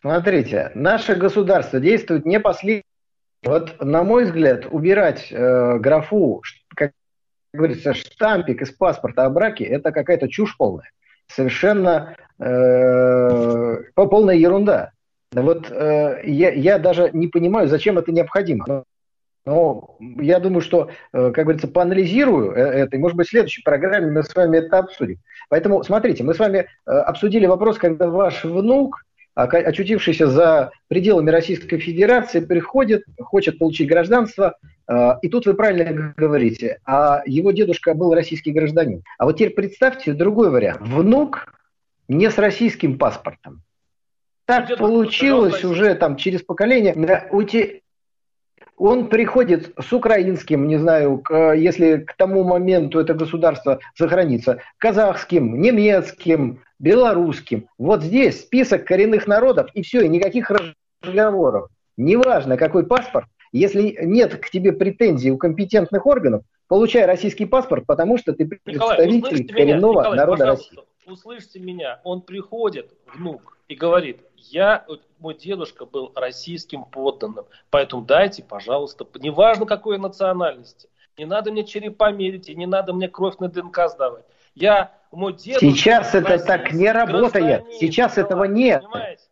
Смотрите, 0.00 0.72
наше 0.74 1.14
государство 1.14 1.78
действует 1.78 2.26
не 2.26 2.40
последний. 2.40 2.82
Вот, 3.44 3.80
на 3.80 4.02
мой 4.02 4.24
взгляд, 4.24 4.66
убирать 4.68 5.28
э, 5.30 5.78
графу, 5.78 6.42
как 6.74 6.92
говорится, 7.54 7.94
штампик 7.94 8.60
из 8.62 8.72
паспорта 8.72 9.24
о 9.24 9.30
браке, 9.30 9.64
это 9.64 9.92
какая-то 9.92 10.28
чушь 10.28 10.56
полная 10.56 10.90
совершенно 11.30 12.16
полная 13.94 14.34
ерунда. 14.34 14.92
Вот 15.32 15.70
э, 15.70 16.22
я, 16.24 16.50
я 16.50 16.78
даже 16.78 17.10
не 17.12 17.28
понимаю, 17.28 17.68
зачем 17.68 17.98
это 17.98 18.10
необходимо. 18.10 18.64
Но, 18.66 18.84
но 19.46 19.96
я 20.20 20.40
думаю, 20.40 20.60
что, 20.60 20.90
э, 21.12 21.30
как 21.30 21.44
говорится, 21.44 21.68
поанализирую 21.68 22.50
э, 22.50 22.60
это, 22.60 22.96
и, 22.96 22.98
может 22.98 23.16
быть, 23.16 23.28
в 23.28 23.30
следующей 23.30 23.62
программе 23.62 24.10
мы 24.10 24.24
с 24.24 24.34
вами 24.34 24.56
это 24.56 24.78
обсудим. 24.78 25.18
Поэтому, 25.48 25.84
смотрите, 25.84 26.24
мы 26.24 26.34
с 26.34 26.38
вами 26.40 26.66
э, 26.86 26.90
обсудили 26.90 27.46
вопрос, 27.46 27.78
когда 27.78 28.08
ваш 28.08 28.44
внук 28.44 29.04
очутившийся 29.34 30.26
за 30.26 30.72
пределами 30.88 31.30
Российской 31.30 31.78
Федерации, 31.78 32.40
приходит, 32.40 33.04
хочет 33.20 33.58
получить 33.58 33.88
гражданство, 33.88 34.56
э, 34.88 35.12
и 35.22 35.28
тут 35.28 35.46
вы 35.46 35.54
правильно 35.54 36.12
говорите, 36.16 36.80
а 36.84 37.22
его 37.24 37.52
дедушка 37.52 37.94
был 37.94 38.12
российский 38.14 38.50
гражданин. 38.50 39.04
А 39.16 39.26
вот 39.26 39.36
теперь 39.36 39.54
представьте 39.54 40.12
другой 40.12 40.50
вариант. 40.50 40.80
Внук 40.82 41.46
не 42.10 42.28
с 42.28 42.38
российским 42.38 42.98
паспортом. 42.98 43.62
Так 44.44 44.66
Дедушка 44.66 44.84
получилось 44.84 45.64
уже 45.64 45.94
там 45.94 46.16
через 46.16 46.42
поколение. 46.42 46.94
Он 48.76 49.08
приходит 49.08 49.74
с 49.78 49.92
украинским, 49.92 50.66
не 50.66 50.78
знаю, 50.78 51.18
к, 51.18 51.52
если 51.52 51.98
к 51.98 52.14
тому 52.14 52.44
моменту 52.44 52.98
это 52.98 53.12
государство 53.12 53.78
сохранится, 53.94 54.58
казахским, 54.78 55.60
немецким, 55.60 56.62
белорусским. 56.78 57.68
Вот 57.78 58.02
здесь 58.02 58.40
список 58.40 58.86
коренных 58.86 59.26
народов, 59.26 59.68
и 59.74 59.82
все, 59.82 60.00
и 60.00 60.08
никаких 60.08 60.50
разговоров. 61.02 61.68
Неважно, 61.98 62.56
какой 62.56 62.86
паспорт, 62.86 63.26
если 63.52 63.98
нет 64.02 64.36
к 64.36 64.48
тебе 64.48 64.72
претензий 64.72 65.30
у 65.30 65.36
компетентных 65.36 66.06
органов, 66.06 66.42
получай 66.66 67.04
российский 67.04 67.44
паспорт, 67.44 67.84
потому 67.86 68.16
что 68.16 68.32
ты 68.32 68.46
представитель 68.46 69.16
Николай, 69.16 69.44
коренного 69.44 70.00
Николай, 70.00 70.16
народа 70.16 70.46
России. 70.46 70.78
Услышьте 71.10 71.60
меня, 71.60 72.00
он 72.04 72.22
приходит, 72.22 72.92
внук, 73.12 73.58
и 73.68 73.74
говорит, 73.74 74.20
я, 74.36 74.86
мой 75.18 75.34
дедушка 75.34 75.86
был 75.86 76.12
российским 76.14 76.84
подданным, 76.84 77.46
поэтому 77.70 78.02
дайте, 78.02 78.42
пожалуйста, 78.42 79.06
неважно 79.18 79.66
какой 79.66 79.98
национальности, 79.98 80.88
не 81.18 81.26
надо 81.26 81.52
мне 81.52 81.64
черепа 81.64 82.12
мерить, 82.12 82.48
и 82.48 82.54
не 82.54 82.66
надо 82.66 82.92
мне 82.92 83.08
кровь 83.08 83.38
на 83.38 83.48
ДНК 83.48 83.88
сдавать. 83.88 84.24
Я, 84.54 84.92
мой 85.12 85.34
дедушка... 85.34 85.66
Сейчас 85.66 86.14
это 86.14 86.38
так 86.38 86.72
не 86.72 86.90
работает, 86.90 87.64
сейчас 87.78 88.18
этого 88.18 88.44
нет. 88.44 88.82
Понимаете? 88.82 89.22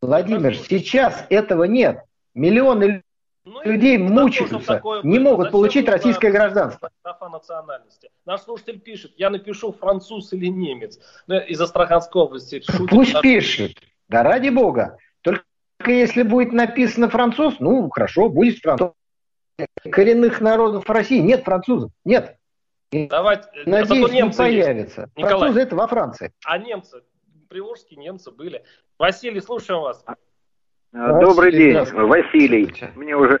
Владимир, 0.00 0.54
сейчас 0.56 1.26
этого 1.30 1.64
нет. 1.64 2.04
Миллионы 2.34 3.02
ну, 3.44 3.62
людей 3.62 3.98
мучаются, 3.98 4.80
не 5.02 5.18
могут 5.18 5.50
получить 5.50 5.86
российское 5.88 6.30
гражданство. 6.30 6.90
национальности. 7.30 8.10
Наш 8.24 8.42
слушатель 8.42 8.80
пишет, 8.80 9.12
я 9.16 9.28
напишу 9.28 9.72
француз 9.72 10.32
или 10.32 10.46
немец. 10.46 10.98
Ну, 11.26 11.38
из 11.38 11.60
Астраханской 11.60 12.22
области. 12.22 12.62
Шутит, 12.62 12.88
Пусть 12.88 13.12
наш... 13.12 13.22
пишет, 13.22 13.78
да 14.08 14.22
ради 14.22 14.48
бога. 14.48 14.96
Только 15.20 15.44
если 15.86 16.22
будет 16.22 16.52
написано 16.52 17.10
француз, 17.10 17.56
ну 17.60 17.90
хорошо, 17.90 18.28
будет 18.30 18.58
француз. 18.58 18.92
Коренных 19.90 20.40
народов 20.40 20.88
России 20.88 21.20
нет 21.20 21.44
французов, 21.44 21.90
нет. 22.04 22.36
Давайте, 22.90 23.48
Надеюсь, 23.66 24.12
не 24.12 24.30
появится. 24.30 25.10
Николай, 25.16 25.38
Французы 25.38 25.60
это 25.60 25.76
во 25.76 25.86
Франции. 25.86 26.32
А 26.44 26.58
немцы? 26.58 27.02
Приволжские 27.48 27.98
немцы 27.98 28.30
были. 28.30 28.64
Василий, 28.98 29.40
слушаем 29.40 29.80
вас. 29.80 30.04
А, 30.96 31.12
добрый 31.18 31.50
день, 31.50 31.76
Василий. 31.92 32.72
Мне 32.94 33.16
уже 33.16 33.40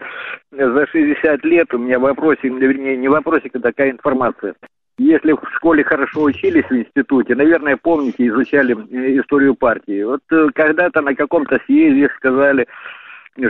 за 0.50 0.86
60 0.88 1.44
лет, 1.44 1.72
у 1.72 1.78
меня 1.78 2.00
вопросик, 2.00 2.52
вернее, 2.52 2.96
не 2.96 3.06
вопросик, 3.06 3.54
а 3.54 3.60
такая 3.60 3.92
информация. 3.92 4.56
Если 4.98 5.32
в 5.32 5.40
школе 5.54 5.84
хорошо 5.84 6.22
учились 6.22 6.64
в 6.64 6.72
институте, 6.72 7.36
наверное, 7.36 7.76
помните, 7.76 8.26
изучали 8.26 8.74
э, 8.74 9.20
историю 9.20 9.54
партии. 9.54 10.02
Вот 10.02 10.20
э, 10.32 10.48
когда-то 10.52 11.00
на 11.00 11.14
каком-то 11.14 11.60
съезде 11.66 12.08
сказали, 12.16 12.66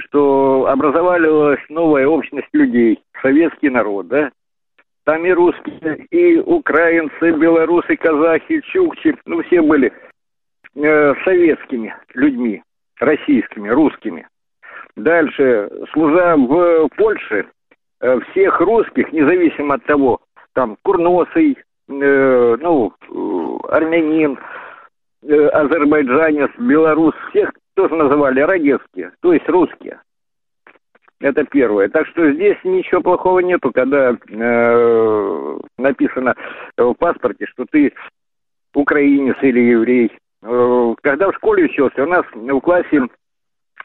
что 0.01 0.67
образовалась 0.69 1.61
новая 1.71 2.07
общность 2.07 2.49
людей, 2.53 3.03
советский 3.23 3.71
народ, 3.71 4.09
да? 4.09 4.31
Там 5.05 5.25
и 5.25 5.31
русские, 5.33 6.07
и 6.11 6.39
украинцы, 6.39 7.31
белорусы, 7.31 7.97
казахи, 7.97 8.61
чукчи, 8.73 9.17
ну 9.25 9.43
все 9.45 9.63
были 9.63 9.93
э, 10.75 11.15
советскими 11.25 11.95
людьми 12.15 12.63
российскими, 13.01 13.69
русскими. 13.69 14.27
Дальше, 14.97 15.71
служа 15.93 16.37
в 16.37 16.89
Польше, 16.97 17.47
э, 18.01 18.21
всех 18.31 18.61
русских, 18.61 19.13
независимо 19.13 19.75
от 19.75 19.85
того, 19.85 20.21
там, 20.53 20.77
курносый, 20.83 21.59
э, 21.89 22.57
ну, 22.61 22.93
э, 23.03 23.69
армянин, 23.71 24.39
э, 25.23 25.47
азербайджанец, 25.49 26.51
белорус, 26.59 27.15
всех 27.31 27.53
тоже 27.75 27.95
называли 27.97 28.41
родецкие, 28.41 29.13
то 29.21 29.33
есть 29.33 29.49
русские. 29.49 30.01
Это 31.21 31.45
первое. 31.45 31.89
Так 31.89 32.07
что 32.09 32.31
здесь 32.33 32.59
ничего 32.65 33.01
плохого 33.01 33.39
нету, 33.41 33.73
когда 33.73 34.11
э, 34.11 35.59
написано 35.79 36.35
в 36.77 36.95
паспорте, 36.95 37.47
что 37.47 37.65
ты 37.71 37.93
украинец 38.75 39.37
или 39.41 39.61
еврей. 39.61 40.13
Э, 40.45 40.95
когда 41.03 41.31
в 41.31 41.35
школе 41.37 41.65
учился, 41.65 42.03
у 42.03 42.07
нас 42.07 42.25
в 42.35 42.61
классе, 42.61 43.01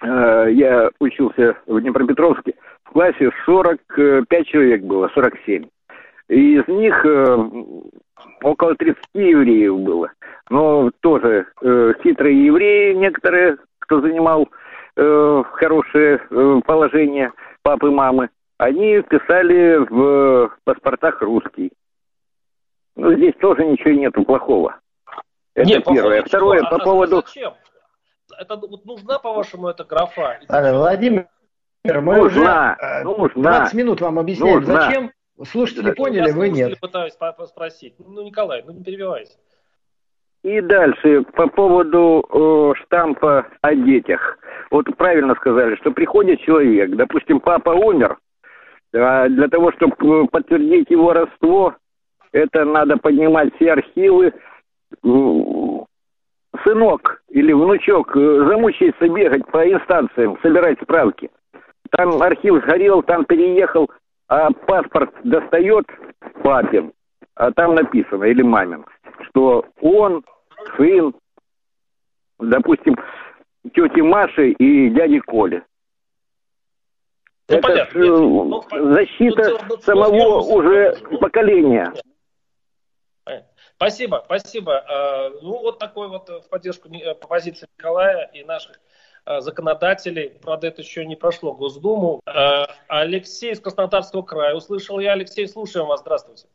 э, 0.02 0.48
я 0.52 0.90
учился 1.00 1.56
в 1.66 1.80
Днепропетровске, 1.80 2.54
в 2.84 2.92
классе 2.92 3.32
45 3.46 4.48
человек 4.48 4.82
было, 4.84 5.10
47. 5.14 5.68
И 6.28 6.58
из 6.58 6.68
них 6.68 7.06
э, 7.06 7.38
около 8.44 8.76
30 8.76 9.02
евреев 9.14 9.80
было. 9.80 10.12
Но 10.50 10.92
тоже 11.02 11.46
хитрые 12.04 12.46
евреи 12.46 12.94
некоторые, 12.94 13.58
кто 13.80 14.02
занимал 14.02 14.50
хорошее 14.96 16.20
положение 16.66 17.32
папы, 17.62 17.90
мамы, 17.92 18.30
они 18.58 19.02
писали 19.04 19.78
в 19.90 20.52
паспортах 20.66 21.22
русский. 21.22 21.72
Ну, 22.96 23.14
здесь 23.14 23.36
тоже 23.40 23.64
ничего 23.66 23.92
нету 23.92 24.24
плохого. 24.24 24.76
Это 25.56 25.68
Нет, 25.68 25.86
первое. 25.86 26.22
По 26.22 26.28
Второе, 26.28 26.64
по 26.64 26.76
а, 26.76 26.80
поводу... 26.80 27.18
А 27.18 27.22
зачем? 27.22 27.54
Это 28.38 28.56
вот 28.56 28.86
нужна, 28.86 29.20
по-вашему, 29.20 29.68
эта 29.68 29.84
графа? 29.84 30.40
А, 30.48 30.74
Владимир, 30.74 31.28
мы 31.84 32.18
нужна, 32.18 32.78
уже 33.04 33.18
нужна. 33.18 33.60
20 33.60 33.74
минут 33.74 34.02
вам 34.02 34.20
объясняем, 34.20 34.60
нужна. 34.60 34.86
зачем. 34.86 35.12
Слушатели 35.46 35.92
поняли, 35.92 36.32
вы 36.32 36.50
нет. 36.50 36.80
пытаюсь 36.80 37.14
спросить. 37.48 37.96
Ну, 38.00 38.24
Николай, 38.24 38.62
ну 38.66 38.74
не 38.74 38.84
перебивайся. 38.84 39.38
И 40.44 40.62
дальше, 40.62 41.24
по 41.34 41.48
поводу 41.48 42.26
э, 42.30 42.80
штампа 42.82 43.48
о 43.62 43.76
детях. 43.76 44.38
Вот 44.72 44.86
правильно 44.98 45.36
сказали, 45.36 45.76
что 45.76 45.92
приходит 45.92 46.40
человек, 46.42 46.96
допустим, 46.96 47.40
папа 47.42 47.72
умер, 47.72 48.18
а 48.94 49.28
для 49.28 49.48
того, 49.50 49.72
чтобы 49.74 50.28
подтвердить 50.28 50.90
его 50.90 51.12
родство, 51.12 51.76
это 52.32 52.64
надо 52.64 52.98
поднимать 52.98 53.54
все 53.56 53.74
архивы, 53.74 54.34
сынок 56.64 57.22
или 57.30 57.54
внучок 57.54 58.16
э, 58.16 58.46
замучается 58.48 59.08
бегать 59.08 59.46
по 59.48 59.68
инстанциям, 59.70 60.38
собирать 60.42 60.80
справки. 60.82 61.30
Там 61.92 62.22
архив 62.22 62.64
сгорел, 62.64 63.02
там 63.04 63.26
переехал, 63.26 63.90
а 64.28 64.52
паспорт 64.52 65.14
достает 65.24 65.86
папин, 66.44 66.92
а 67.36 67.52
там 67.52 67.76
написано, 67.76 68.26
или 68.26 68.42
мамин, 68.42 68.86
что 69.30 69.66
он 69.82 70.24
сын, 70.78 71.14
допустим, 72.40 72.96
тети 73.74 74.02
Маши 74.02 74.52
и 74.52 74.90
дяди 74.90 75.20
Коли. 75.20 75.64
Ну, 77.50 77.56
Это 77.56 77.68
понятно. 77.68 78.00
Э, 78.00 78.08
ну, 78.08 78.64
защита 78.72 79.58
ну, 79.68 79.78
самого 79.78 80.42
уже 80.42 80.96
поколения. 81.20 81.92
Спасибо, 83.80 84.22
спасибо. 84.26 84.80
А, 84.80 85.30
ну, 85.42 85.62
вот 85.62 85.80
такой 85.80 86.10
вот 86.10 86.28
в 86.28 86.50
поддержку 86.50 86.90
э, 86.94 87.16
позиции 87.16 87.66
Николая 87.78 88.30
и 88.34 88.44
наших 88.44 88.80
законодателей. 89.40 90.32
Правда, 90.42 90.68
это 90.68 90.82
еще 90.82 91.06
не 91.06 91.16
прошло 91.16 91.54
Госдуму. 91.54 92.22
Алексей 92.88 93.52
из 93.52 93.60
Краснодарского 93.60 94.24
края. 94.24 94.56
Услышал 94.56 95.00
я. 95.00 95.12
Алексей, 95.12 95.48
слушаем 95.48 95.86
вас. 95.86 96.02
Здравствуйте. 96.02 96.48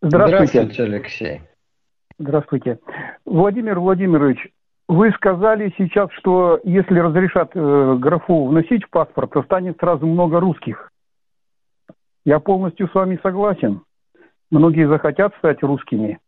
Здравствуйте, 0.00 0.46
Здравствуйте 0.46 0.82
Алексей. 0.84 1.42
Здравствуйте. 2.18 2.78
Владимир 3.26 3.78
Владимирович, 3.78 4.48
вы 4.88 5.10
сказали 5.12 5.72
сейчас, 5.76 6.10
что 6.12 6.60
если 6.64 6.98
разрешат 6.98 7.50
э, 7.54 7.96
графу 7.98 8.46
вносить 8.46 8.84
в 8.84 8.90
паспорт, 8.90 9.32
то 9.32 9.42
станет 9.42 9.76
сразу 9.78 10.06
много 10.06 10.40
русских. 10.40 10.90
Я 12.24 12.40
полностью 12.40 12.88
с 12.88 12.94
вами 12.94 13.20
согласен. 13.22 13.82
Многие 14.50 14.88
захотят 14.88 15.34
стать 15.36 15.62
русскими. 15.62 16.18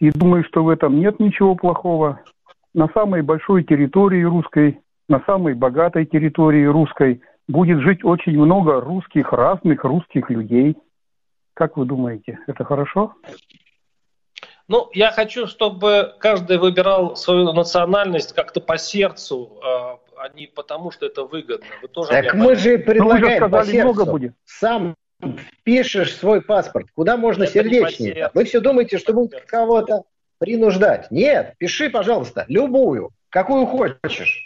И 0.00 0.10
думаю, 0.10 0.44
что 0.44 0.62
в 0.62 0.68
этом 0.68 1.00
нет 1.00 1.18
ничего 1.18 1.54
плохого. 1.54 2.20
На 2.74 2.88
самой 2.88 3.22
большой 3.22 3.64
территории 3.64 4.22
русской, 4.22 4.80
на 5.08 5.20
самой 5.26 5.54
богатой 5.54 6.06
территории 6.06 6.64
русской 6.64 7.22
будет 7.48 7.80
жить 7.80 8.04
очень 8.04 8.38
много 8.38 8.80
русских, 8.80 9.32
разных 9.32 9.84
русских 9.84 10.30
людей. 10.30 10.76
Как 11.54 11.76
вы 11.76 11.86
думаете, 11.86 12.38
это 12.46 12.64
хорошо? 12.64 13.14
Ну, 14.68 14.90
я 14.92 15.10
хочу, 15.10 15.46
чтобы 15.46 16.14
каждый 16.20 16.58
выбирал 16.58 17.16
свою 17.16 17.52
национальность 17.52 18.34
как-то 18.34 18.60
по 18.60 18.76
сердцу, 18.76 19.58
а, 19.64 19.98
а 20.18 20.28
не 20.34 20.46
потому, 20.46 20.90
что 20.90 21.06
это 21.06 21.24
выгодно. 21.24 21.66
Вы 21.80 21.88
тоже 21.88 22.10
так 22.10 22.34
мы 22.34 22.54
же 22.54 22.78
предлагаем 22.78 23.00
ну, 23.00 23.08
вы 23.08 23.30
же 23.30 23.36
сказали, 23.36 23.50
по 23.50 23.64
сердцу. 23.64 23.84
много 23.86 24.10
будет. 24.10 24.34
Сам 24.44 24.94
пишешь 25.64 26.16
свой 26.16 26.42
паспорт, 26.42 26.88
куда 26.94 27.16
можно 27.16 27.44
Это 27.44 27.52
сердечнее. 27.52 28.30
Вы 28.34 28.44
все 28.44 28.60
думаете, 28.60 28.98
что 28.98 29.12
будут 29.12 29.40
кого-то 29.42 30.04
принуждать. 30.38 31.10
Нет, 31.10 31.54
пиши, 31.58 31.90
пожалуйста, 31.90 32.44
любую, 32.48 33.10
какую 33.28 33.66
хочешь. 33.66 34.44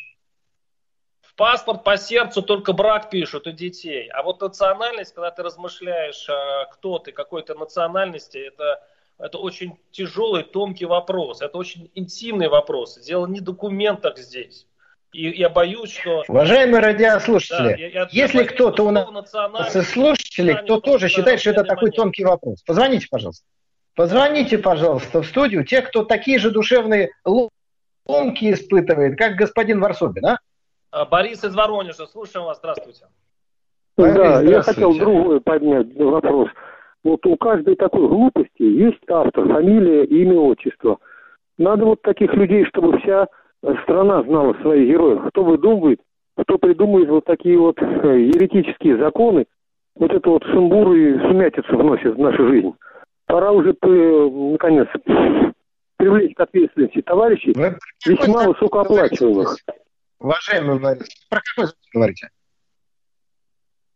В 1.21 1.35
паспорт 1.35 1.83
по 1.83 1.97
сердцу 1.97 2.43
только 2.43 2.73
брак 2.73 3.09
пишут 3.11 3.47
и 3.47 3.53
детей. 3.53 4.09
А 4.09 4.23
вот 4.23 4.41
национальность, 4.41 5.15
когда 5.15 5.31
ты 5.31 5.43
размышляешь, 5.43 6.29
а, 6.29 6.67
кто 6.67 6.99
ты, 6.99 7.13
какой 7.13 7.43
то 7.43 7.55
национальности, 7.55 8.37
это, 8.37 8.87
это 9.19 9.39
очень 9.39 9.79
тяжелый, 9.93 10.43
тонкий 10.43 10.85
вопрос. 10.85 11.41
Это 11.41 11.57
очень 11.57 11.91
интимный 11.95 12.49
вопрос. 12.49 12.99
Дело 12.99 13.27
не 13.27 13.41
в 13.41 13.45
документах 13.45 14.19
здесь. 14.19 14.67
И 15.13 15.29
я 15.29 15.51
боюсь, 15.51 15.93
что... 15.93 16.25
Уважаемые 16.27 16.81
радиослушатели, 16.81 17.69
да, 17.69 17.75
я, 17.75 17.89
я, 17.89 18.09
если 18.11 18.45
кто-то 18.45 18.85
у 18.85 18.91
нас 18.91 19.77
из 19.77 19.91
слушателей, 19.91 20.55
кто 20.57 20.81
тоже 20.81 21.09
считает, 21.09 21.41
что 21.41 21.51
это 21.51 21.65
такой 21.65 21.91
тонкий 21.91 22.25
вопрос, 22.25 22.63
позвоните, 22.63 23.09
пожалуйста. 23.11 23.45
Позвоните, 23.95 24.57
пожалуйста, 24.57 25.21
в 25.21 25.27
студию 25.27 25.65
те, 25.65 25.83
кто 25.83 26.05
такие 26.05 26.39
же 26.39 26.51
душевные 26.51 27.11
ломки 28.07 28.51
испытывает, 28.51 29.19
как 29.19 29.37
господин 29.37 29.81
Варсобин, 29.81 30.25
а? 30.25 30.39
а? 30.91 31.05
Борис 31.05 31.45
из 31.45 31.55
Воронежа, 31.55 32.07
слушаем 32.07 32.47
вас, 32.47 32.57
здравствуйте. 32.59 33.07
Борис, 33.99 34.15
да, 34.15 34.43
здравствуйте. 34.43 34.53
я 34.55 34.63
хотел 34.63 34.95
другой 34.95 35.41
поднять 35.43 35.95
вопрос. 35.95 36.49
Вот 37.05 37.27
у 37.27 37.37
каждой 37.37 37.77
такой 37.77 38.09
глупости 38.09 38.63
есть 38.63 39.03
автор, 39.11 39.47
фамилия, 39.47 40.05
имя, 40.05 40.41
отчество– 40.41 40.99
Надо 41.59 41.85
вот 41.85 42.03
таких 42.03 42.33
людей, 42.35 42.65
чтобы 42.67 42.99
вся 42.99 43.27
страна 43.83 44.23
знала 44.23 44.55
своих 44.63 44.89
героев. 44.89 45.29
Кто 45.29 45.45
выдумывает, 45.45 46.01
кто 46.37 46.59
придумывает 46.59 47.09
вот 47.09 47.25
такие 47.25 47.59
вот 47.59 47.81
э, 47.81 47.85
еретические 47.85 48.99
законы, 48.99 49.47
вот 49.95 50.11
это 50.11 50.31
вот 50.31 50.43
сумбур 50.45 50.93
и 50.95 51.19
сумятицу 51.19 51.77
вносит 51.77 52.15
в 52.15 52.19
нашу 52.19 52.49
жизнь. 52.49 52.73
Пора 53.27 53.53
уже, 53.53 53.71
э, 53.71 54.31
наконец, 54.53 54.89
привлечь 55.97 56.35
к 56.35 56.41
ответственности 56.41 57.03
товарищей 57.03 57.53
Вы 57.55 57.79
весьма 58.07 58.49
высокооплачиваемых. 58.49 59.57
Уважаемый 60.19 60.81
Борис, 60.81 61.09
про 61.29 61.41
какой 61.41 61.67
закон 61.67 61.83
говорите? 61.95 62.29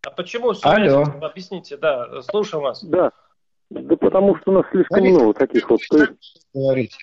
А 0.06 0.10
почему? 0.10 0.52
Алло. 0.62 1.04
Объясните, 1.22 1.76
да, 1.76 2.22
слушаю 2.22 2.62
вас. 2.62 2.84
Да, 2.84 3.12
да 3.70 3.96
потому 3.96 4.36
что 4.36 4.52
у 4.52 4.54
нас 4.54 4.66
слишком 4.70 5.00
Борис, 5.00 5.16
много 5.16 5.34
таких 5.34 5.68
вот. 5.68 5.80
Говорите. 6.54 6.96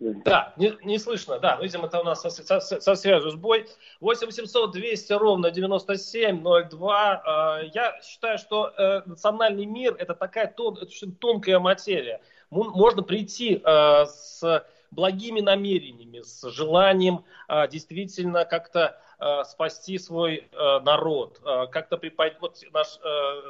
Да, 0.00 0.52
не, 0.56 0.76
не 0.82 0.98
слышно, 0.98 1.38
да, 1.38 1.56
видимо, 1.62 1.86
это 1.86 2.00
у 2.00 2.04
нас 2.04 2.20
со, 2.20 2.30
со, 2.30 2.60
со 2.60 2.94
связью 2.96 3.30
сбой. 3.30 3.66
8 4.00 4.26
800 4.26 4.72
200 4.72 5.12
ровно 5.12 5.52
9702. 5.52 7.60
Э, 7.62 7.70
я 7.72 8.00
считаю, 8.02 8.38
что 8.38 8.72
э, 8.76 9.02
национальный 9.06 9.66
мир 9.66 9.94
это 9.96 10.14
такая 10.14 10.48
тон, 10.48 10.74
это 10.74 10.86
очень 10.86 11.14
тонкая 11.14 11.60
материя. 11.60 12.20
Можно 12.50 13.02
прийти 13.02 13.62
э, 13.64 14.06
с 14.06 14.64
благими 14.90 15.40
намерениями, 15.40 16.20
с 16.22 16.48
желанием 16.50 17.24
э, 17.48 17.68
действительно 17.68 18.44
как-то 18.44 18.98
э, 19.18 19.44
спасти 19.44 19.98
свой 19.98 20.48
э, 20.50 20.80
народ. 20.80 21.40
Как-то 21.70 21.96
припад... 21.96 22.36
вот 22.40 22.60
наш 22.72 22.98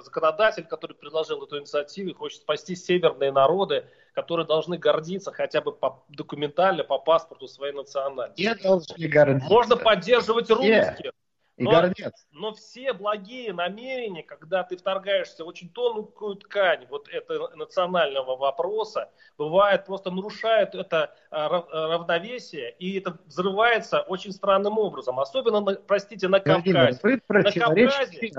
законодатель, 0.03 0.65
который 0.65 0.95
предложил 0.95 1.43
эту 1.43 1.59
инициативу, 1.59 2.15
хочет 2.15 2.41
спасти 2.41 2.75
северные 2.75 3.33
народы, 3.33 3.85
которые 4.15 4.47
должны 4.47 4.79
гордиться 4.79 5.33
хотя 5.33 5.61
бы 5.61 5.73
по, 5.73 6.03
документально, 6.09 6.85
по 6.85 6.99
паспорту 6.99 7.47
своей 7.49 7.73
национальности. 7.73 8.43
Все 8.43 8.55
должны 8.63 9.09
гордиться. 9.09 9.49
Можно 9.49 9.77
поддерживать 9.77 10.51
русских. 10.51 11.01
Yeah 11.01 11.13
и 11.59 11.65
но, 11.65 11.73
гордятся. 11.73 12.25
Но 12.31 12.53
все 12.55 12.93
благие 12.93 13.53
намерения, 13.53 14.23
когда 14.23 14.63
ты 14.63 14.77
вторгаешься 14.77 15.45
в 15.45 15.49
очень 15.49 15.69
тонкую 15.69 16.37
ткань 16.37 16.87
вот 16.89 17.09
этого 17.09 17.55
национального 17.57 18.37
вопроса, 18.37 19.11
бывает 19.37 19.85
просто 19.85 20.11
нарушают 20.11 20.77
это 20.77 21.15
а, 21.31 21.49
равновесие, 21.49 22.71
и 22.79 22.99
это 22.99 23.19
взрывается 23.27 24.01
очень 24.03 24.33
странным 24.33 24.79
образом. 24.79 25.19
Особенно, 25.19 25.61
на, 25.61 25.75
простите, 25.75 26.29
на 26.29 26.39
Кавказе. 26.39 27.01
Вы 27.03 27.21
на 27.29 27.43
Кавказе 27.43 28.33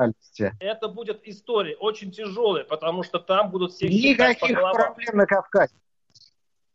это 0.60 0.88
будет 0.88 1.20
история 1.28 1.76
очень 1.76 2.12
тяжелая, 2.12 2.64
потому 2.64 3.04
что 3.04 3.20
там 3.20 3.52
будут 3.52 3.74
все 3.74 3.90
Никаких 3.90 4.58
проблем 4.58 5.18
на 5.18 5.26
Кавказе. 5.26 5.74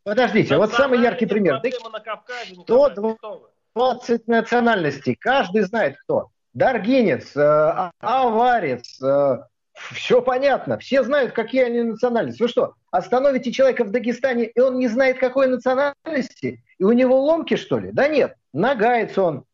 Подождите, 0.02 0.58
вот 0.58 0.72
самый 0.72 1.00
яркий 1.00 1.24
пример. 1.24 1.62
На 1.90 2.00
Кавказе, 2.00 2.54
120 2.54 4.28
национальностей, 4.28 5.14
каждый 5.14 5.62
знает 5.62 5.96
кто. 6.00 6.30
Даргинец, 6.54 7.36
э, 7.36 7.90
Аварец, 8.00 9.02
э, 9.02 9.38
все 9.74 10.22
понятно, 10.22 10.78
все 10.78 11.02
знают, 11.02 11.32
какие 11.32 11.64
они 11.64 11.82
национальности. 11.82 12.42
Вы 12.42 12.48
что, 12.48 12.74
остановите 12.90 13.52
человека 13.52 13.84
в 13.84 13.90
Дагестане, 13.90 14.46
и 14.46 14.60
он 14.60 14.78
не 14.78 14.88
знает, 14.88 15.18
какой 15.18 15.48
национальности? 15.48 16.62
И 16.78 16.84
у 16.84 16.92
него 16.92 17.20
ломки, 17.20 17.56
что 17.56 17.78
ли? 17.78 17.90
Да 17.92 18.08
нет, 18.08 18.36
нагаец 18.52 19.18
он, 19.18 19.44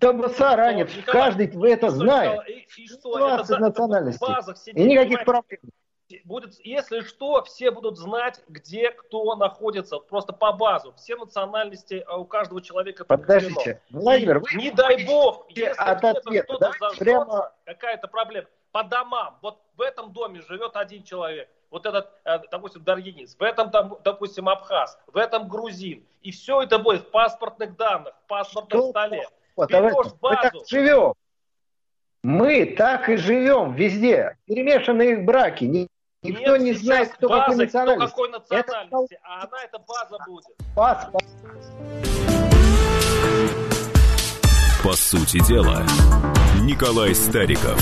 Табасаранец, 0.00 0.90
каждый 1.06 1.48
вы 1.48 1.70
это 1.70 1.90
знает. 1.90 2.40
И, 2.48 2.82
и 2.82 2.86
что? 2.88 3.16
20 3.16 3.50
это, 3.50 3.60
национальностей. 3.60 4.72
И 4.72 4.84
никаких 4.84 5.24
проблем 5.24 5.60
будет, 6.24 6.54
если 6.64 7.00
что, 7.00 7.42
все 7.44 7.70
будут 7.70 7.98
знать, 7.98 8.42
где 8.48 8.90
кто 8.90 9.34
находится, 9.36 9.98
просто 9.98 10.32
по 10.32 10.52
базу. 10.52 10.92
Все 10.96 11.16
национальности 11.16 12.04
а 12.06 12.16
у 12.16 12.24
каждого 12.24 12.62
человека 12.62 13.04
Подождите, 13.04 13.80
Владимир, 13.90 14.40
вы... 14.40 14.46
Не 14.54 14.70
дай 14.70 15.04
бог, 15.04 15.46
если 15.50 15.74
от 15.76 16.04
ответа, 16.04 16.44
что-то 16.44 16.72
зажжется, 16.78 17.04
прямо... 17.04 17.52
какая-то 17.64 18.08
проблема. 18.08 18.48
По 18.72 18.84
домам, 18.84 19.38
вот 19.42 19.60
в 19.76 19.80
этом 19.80 20.12
доме 20.12 20.42
живет 20.42 20.76
один 20.76 21.02
человек, 21.02 21.48
вот 21.70 21.86
этот, 21.86 22.10
э, 22.24 22.38
допустим, 22.50 22.84
даргинец, 22.84 23.34
в 23.36 23.42
этом, 23.42 23.70
допустим, 24.04 24.48
абхаз, 24.48 24.98
в 25.06 25.16
этом 25.16 25.48
грузин. 25.48 26.04
И 26.22 26.30
все 26.30 26.62
это 26.62 26.78
будет 26.78 27.02
в 27.02 27.10
паспортных 27.10 27.76
данных, 27.76 28.14
в 28.24 28.28
паспортном 28.28 28.80
что? 28.80 28.90
столе. 28.90 29.26
Вот, 29.56 29.70
Берешь 29.70 30.12
базу. 30.20 30.20
Мы 30.20 30.36
так 30.42 30.54
живем. 30.68 31.14
Мы 32.22 32.66
так 32.76 33.08
и 33.08 33.16
живем 33.16 33.74
везде. 33.74 34.36
Перемешанные 34.46 35.18
браки. 35.18 35.88
Никто 36.22 36.56
Нет, 36.56 36.62
не 36.62 36.72
знает, 36.72 37.10
кто 37.12 37.28
база, 37.28 37.42
какой 37.42 37.56
национальности. 37.56 38.12
Кто 38.12 38.22
какой 38.22 38.38
национальности, 38.38 39.14
это... 39.14 39.22
а 39.24 39.42
она 39.44 39.64
эта 39.64 39.78
база 39.78 40.18
будет. 40.26 40.46
Паспорт. 40.74 41.24
По 44.82 44.92
сути 44.92 45.44
дела, 45.46 45.82
Николай 46.62 47.14
Стариков. 47.14 47.78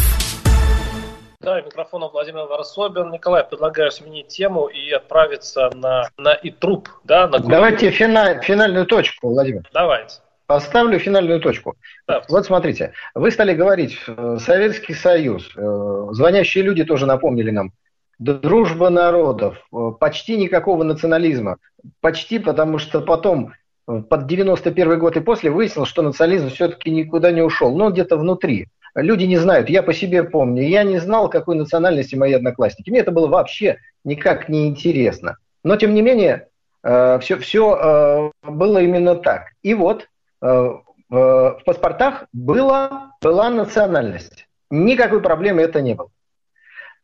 Да, 1.41 1.61
микрофон 1.61 2.03
Владимир 2.11 2.47
Варсобин. 2.47 3.11
Николай, 3.11 3.45
предлагаю 3.45 3.91
сменить 3.91 4.29
тему 4.29 4.67
и 4.67 4.91
отправиться 4.91 5.71
на, 5.75 6.09
на 6.17 6.35
ИТРУП. 6.43 6.89
Да, 7.05 7.29
на 7.29 7.39
Давайте 7.39 7.91
финаль, 7.91 8.43
финальную 8.43 8.87
точку, 8.87 9.29
Владимир. 9.29 9.69
Давайте. 9.73 10.17
Поставлю 10.47 10.99
финальную 10.99 11.41
точку. 11.41 11.77
Да. 12.09 12.23
Вот 12.29 12.47
смотрите, 12.47 12.93
вы 13.15 13.31
стали 13.31 13.55
говорить 13.55 13.99
э, 14.07 14.39
Советский 14.41 14.95
Союз. 14.95 15.51
Э, 15.57 16.07
звонящие 16.13 16.65
люди 16.65 16.85
тоже 16.85 17.07
напомнили 17.07 17.51
нам 17.51 17.73
дружба 18.19 18.91
народов, 18.91 19.57
э, 19.73 19.93
почти 19.99 20.37
никакого 20.37 20.83
национализма. 20.85 21.59
Почти, 22.01 22.39
потому 22.39 22.79
что 22.79 23.01
потом, 23.01 23.53
э, 23.89 24.03
под 24.09 24.27
91 24.27 24.99
год 24.99 25.17
и 25.17 25.21
после, 25.21 25.51
выяснилось, 25.51 25.89
что 25.89 26.03
национализм 26.03 26.49
все-таки 26.51 26.91
никуда 26.91 27.31
не 27.33 27.43
ушел. 27.43 27.75
Но 27.77 27.91
где-то 27.91 28.17
внутри. 28.17 28.69
Люди 28.95 29.25
не 29.25 29.37
знают, 29.39 29.69
я 29.69 29.83
по 29.83 29.93
себе 29.93 30.23
помню. 30.23 30.63
Я 30.63 30.85
не 30.85 30.99
знал, 30.99 31.29
какой 31.29 31.57
национальности 31.57 32.15
мои 32.15 32.33
одноклассники. 32.33 32.91
Мне 32.91 33.01
это 33.01 33.11
было 33.11 33.27
вообще 33.27 33.79
никак 34.05 34.49
не 34.49 34.69
интересно. 34.69 35.39
Но, 35.65 35.77
тем 35.77 35.95
не 35.95 36.03
менее, 36.03 36.49
все, 36.83 37.19
э, 37.21 37.39
все 37.41 38.31
было 38.43 38.79
именно 38.79 39.17
так. 39.17 39.49
И 39.63 39.75
вот 39.75 40.09
в 40.41 41.63
паспортах 41.65 42.27
была, 42.33 43.13
была 43.23 43.49
национальность. 43.49 44.47
Никакой 44.71 45.23
проблемы 45.23 45.63
это 45.63 45.81
не 45.81 45.95
было. 45.95 46.11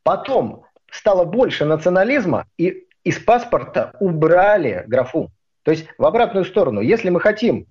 Потом 0.02 0.64
стало 0.90 1.24
больше 1.24 1.64
национализма, 1.64 2.46
и 2.58 2.86
из 3.04 3.18
паспорта 3.18 3.94
убрали 4.00 4.84
графу. 4.86 5.30
То 5.62 5.70
есть 5.70 5.86
в 5.98 6.04
обратную 6.04 6.44
сторону. 6.44 6.80
Если 6.80 7.10
мы 7.10 7.20
хотим, 7.20 7.66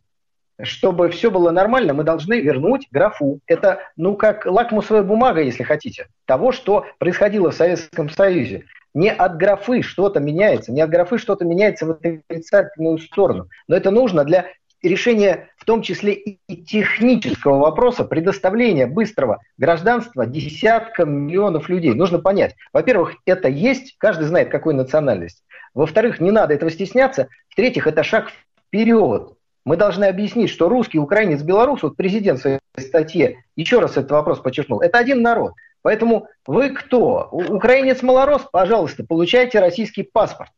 чтобы 0.62 1.10
все 1.10 1.32
было 1.32 1.51
нормально, 1.51 1.93
мы 1.93 2.03
должны 2.03 2.39
вернуть 2.41 2.88
графу. 2.91 3.39
Это, 3.47 3.79
ну, 3.95 4.15
как 4.15 4.45
лакмусовая 4.45 5.03
бумага, 5.03 5.41
если 5.41 5.63
хотите, 5.63 6.08
того, 6.25 6.51
что 6.51 6.86
происходило 6.97 7.51
в 7.51 7.55
Советском 7.55 8.10
Союзе. 8.10 8.65
Не 8.93 9.12
от 9.12 9.38
графы 9.38 9.82
что-то 9.84 10.19
меняется, 10.19 10.71
не 10.71 10.82
от 10.82 10.89
графы 10.89 11.17
что-то 11.19 11.45
меняется 11.45 11.86
в 11.86 11.91
отрицательную 11.91 12.97
сторону. 12.97 13.47
Но 13.67 13.75
это 13.75 13.91
нужно 13.91 14.23
для 14.23 14.47
решение 14.82 15.50
в 15.58 15.65
том 15.65 15.82
числе 15.82 16.13
и 16.13 16.63
технического 16.63 17.60
вопроса 17.60 18.06
предоставления 18.06 18.88
быстрого 18.88 19.42
гражданства 19.58 20.26
десяткам 20.26 21.12
миллионов 21.12 21.70
людей. 21.70 21.94
Нужно 21.94 22.20
понять, 22.20 22.56
во-первых, 22.74 23.15
это 23.26 23.48
есть, 23.48 23.96
каждый 23.98 24.26
знает, 24.26 24.50
какой 24.50 24.74
национальность. 24.74 25.44
Во-вторых, 25.74 26.20
не 26.20 26.32
надо 26.32 26.54
этого 26.54 26.72
стесняться. 26.72 27.28
В-третьих, 27.50 27.88
это 27.88 28.04
шаг 28.04 28.32
вперед. 28.68 29.34
Мы 29.65 29.78
должны 29.78 30.06
объяснить, 30.06 30.50
что 30.50 30.70
русский, 30.70 31.00
украинец, 31.00 31.42
белорус, 31.42 31.84
вот 31.84 31.96
президент 31.96 32.39
в 32.39 32.42
своей 32.42 32.60
статье 32.78 33.44
еще 33.56 33.80
раз 33.80 33.92
этот 33.92 34.12
вопрос 34.12 34.39
подчеркнул, 34.39 34.82
это 34.82 34.98
один 34.98 35.22
народ. 35.22 35.54
Поэтому 35.82 36.28
вы 36.46 36.70
кто? 36.72 37.30
Украинец 37.32 38.02
малорос? 38.02 38.48
Пожалуйста, 38.52 39.04
получайте 39.04 39.60
российский 39.60 40.04
паспорт. 40.04 40.50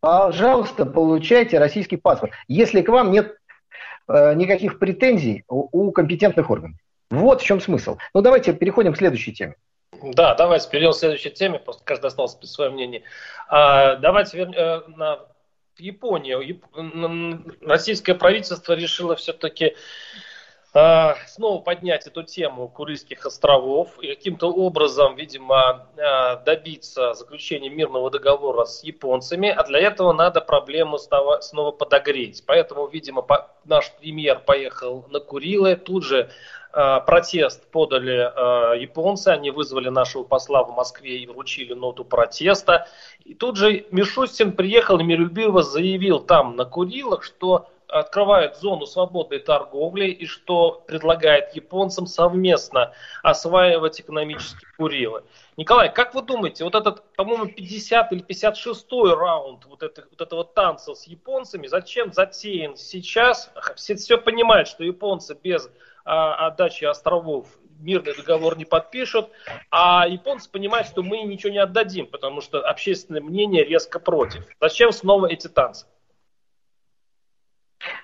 Пожалуйста, 0.00 0.84
получайте 0.84 1.58
российский 1.58 1.96
паспорт. 1.96 2.32
Если 2.48 2.82
к 2.82 2.88
вам 2.88 3.12
нет 3.12 3.36
никаких 4.08 4.78
претензий 4.78 5.44
у, 5.48 5.90
компетентных 5.92 6.50
органов. 6.50 6.78
Вот 7.10 7.42
в 7.42 7.44
чем 7.44 7.60
смысл. 7.60 7.98
Ну 8.14 8.22
давайте 8.22 8.52
переходим 8.52 8.94
к 8.94 8.96
следующей 8.96 9.32
теме. 9.32 9.56
Да, 10.02 10.34
давайте 10.34 10.68
перейдем 10.70 10.92
к 10.92 10.96
следующей 10.96 11.30
теме, 11.30 11.58
просто 11.58 11.84
каждый 11.84 12.06
остался 12.06 12.38
без 12.40 12.52
своего 12.52 12.74
мнения. 12.74 13.02
А, 13.48 13.96
давайте 13.96 14.38
вернем 14.38 14.54
э, 14.56 14.82
на 14.96 15.20
Японию. 15.78 16.40
Яп... 16.40 16.64
Российское 17.60 18.14
правительство 18.14 18.72
решило 18.72 19.16
все-таки 19.16 19.74
снова 20.74 21.60
поднять 21.60 22.06
эту 22.06 22.22
тему 22.22 22.66
Курильских 22.66 23.26
островов 23.26 23.98
и 24.00 24.06
каким-то 24.06 24.50
образом, 24.50 25.16
видимо, 25.16 25.86
а, 25.98 26.36
добиться 26.36 27.12
заключения 27.12 27.68
мирного 27.68 28.10
договора 28.10 28.64
с 28.64 28.82
японцами, 28.82 29.50
а 29.50 29.64
для 29.64 29.80
этого 29.80 30.14
надо 30.14 30.40
проблему 30.40 30.96
снова 30.96 31.72
подогреть. 31.72 32.44
Поэтому, 32.46 32.86
видимо, 32.86 33.26
наш 33.66 33.92
премьер 34.00 34.38
поехал 34.38 35.04
на 35.10 35.20
Курилы, 35.20 35.76
тут 35.76 36.04
же 36.04 36.30
а, 36.72 37.00
протест 37.00 37.70
подали 37.70 38.80
японцы, 38.80 39.28
они 39.28 39.50
вызвали 39.50 39.90
нашего 39.90 40.24
посла 40.24 40.64
в 40.64 40.74
Москве 40.74 41.18
и 41.18 41.26
вручили 41.26 41.74
ноту 41.74 42.02
протеста. 42.02 42.88
И 43.24 43.34
тут 43.34 43.58
же 43.58 43.84
Мишустин 43.90 44.52
приехал 44.52 44.98
и 45.00 45.04
миролюбиво 45.04 45.62
заявил 45.62 46.18
там 46.18 46.56
на 46.56 46.64
Курилах, 46.64 47.24
что 47.24 47.68
открывает 47.92 48.56
зону 48.56 48.86
свободной 48.86 49.38
торговли 49.38 50.06
и 50.06 50.26
что 50.26 50.82
предлагает 50.86 51.54
японцам 51.54 52.06
совместно 52.06 52.92
осваивать 53.22 54.00
экономические 54.00 54.68
Курилы. 54.76 55.24
Николай, 55.56 55.92
как 55.92 56.14
вы 56.14 56.22
думаете, 56.22 56.64
вот 56.64 56.74
этот, 56.74 57.02
по-моему, 57.14 57.46
50 57.46 58.12
или 58.12 58.20
56 58.22 58.86
раунд 58.92 59.66
вот, 59.66 59.82
это, 59.82 60.06
вот 60.10 60.20
этого 60.20 60.44
танца 60.44 60.94
с 60.94 61.06
японцами, 61.06 61.66
зачем 61.66 62.12
затеян 62.12 62.76
сейчас? 62.76 63.52
Все, 63.76 63.94
все 63.96 64.16
понимают, 64.16 64.68
что 64.68 64.82
японцы 64.82 65.36
без 65.40 65.70
а, 66.04 66.46
отдачи 66.46 66.84
островов 66.84 67.46
мирный 67.78 68.14
договор 68.14 68.56
не 68.56 68.64
подпишут, 68.64 69.28
а 69.70 70.06
японцы 70.08 70.48
понимают, 70.50 70.86
что 70.86 71.02
мы 71.02 71.22
ничего 71.22 71.52
не 71.52 71.58
отдадим, 71.58 72.06
потому 72.06 72.40
что 72.40 72.66
общественное 72.66 73.20
мнение 73.20 73.64
резко 73.64 73.98
против. 73.98 74.46
Зачем 74.60 74.92
снова 74.92 75.26
эти 75.26 75.48
танцы? 75.48 75.86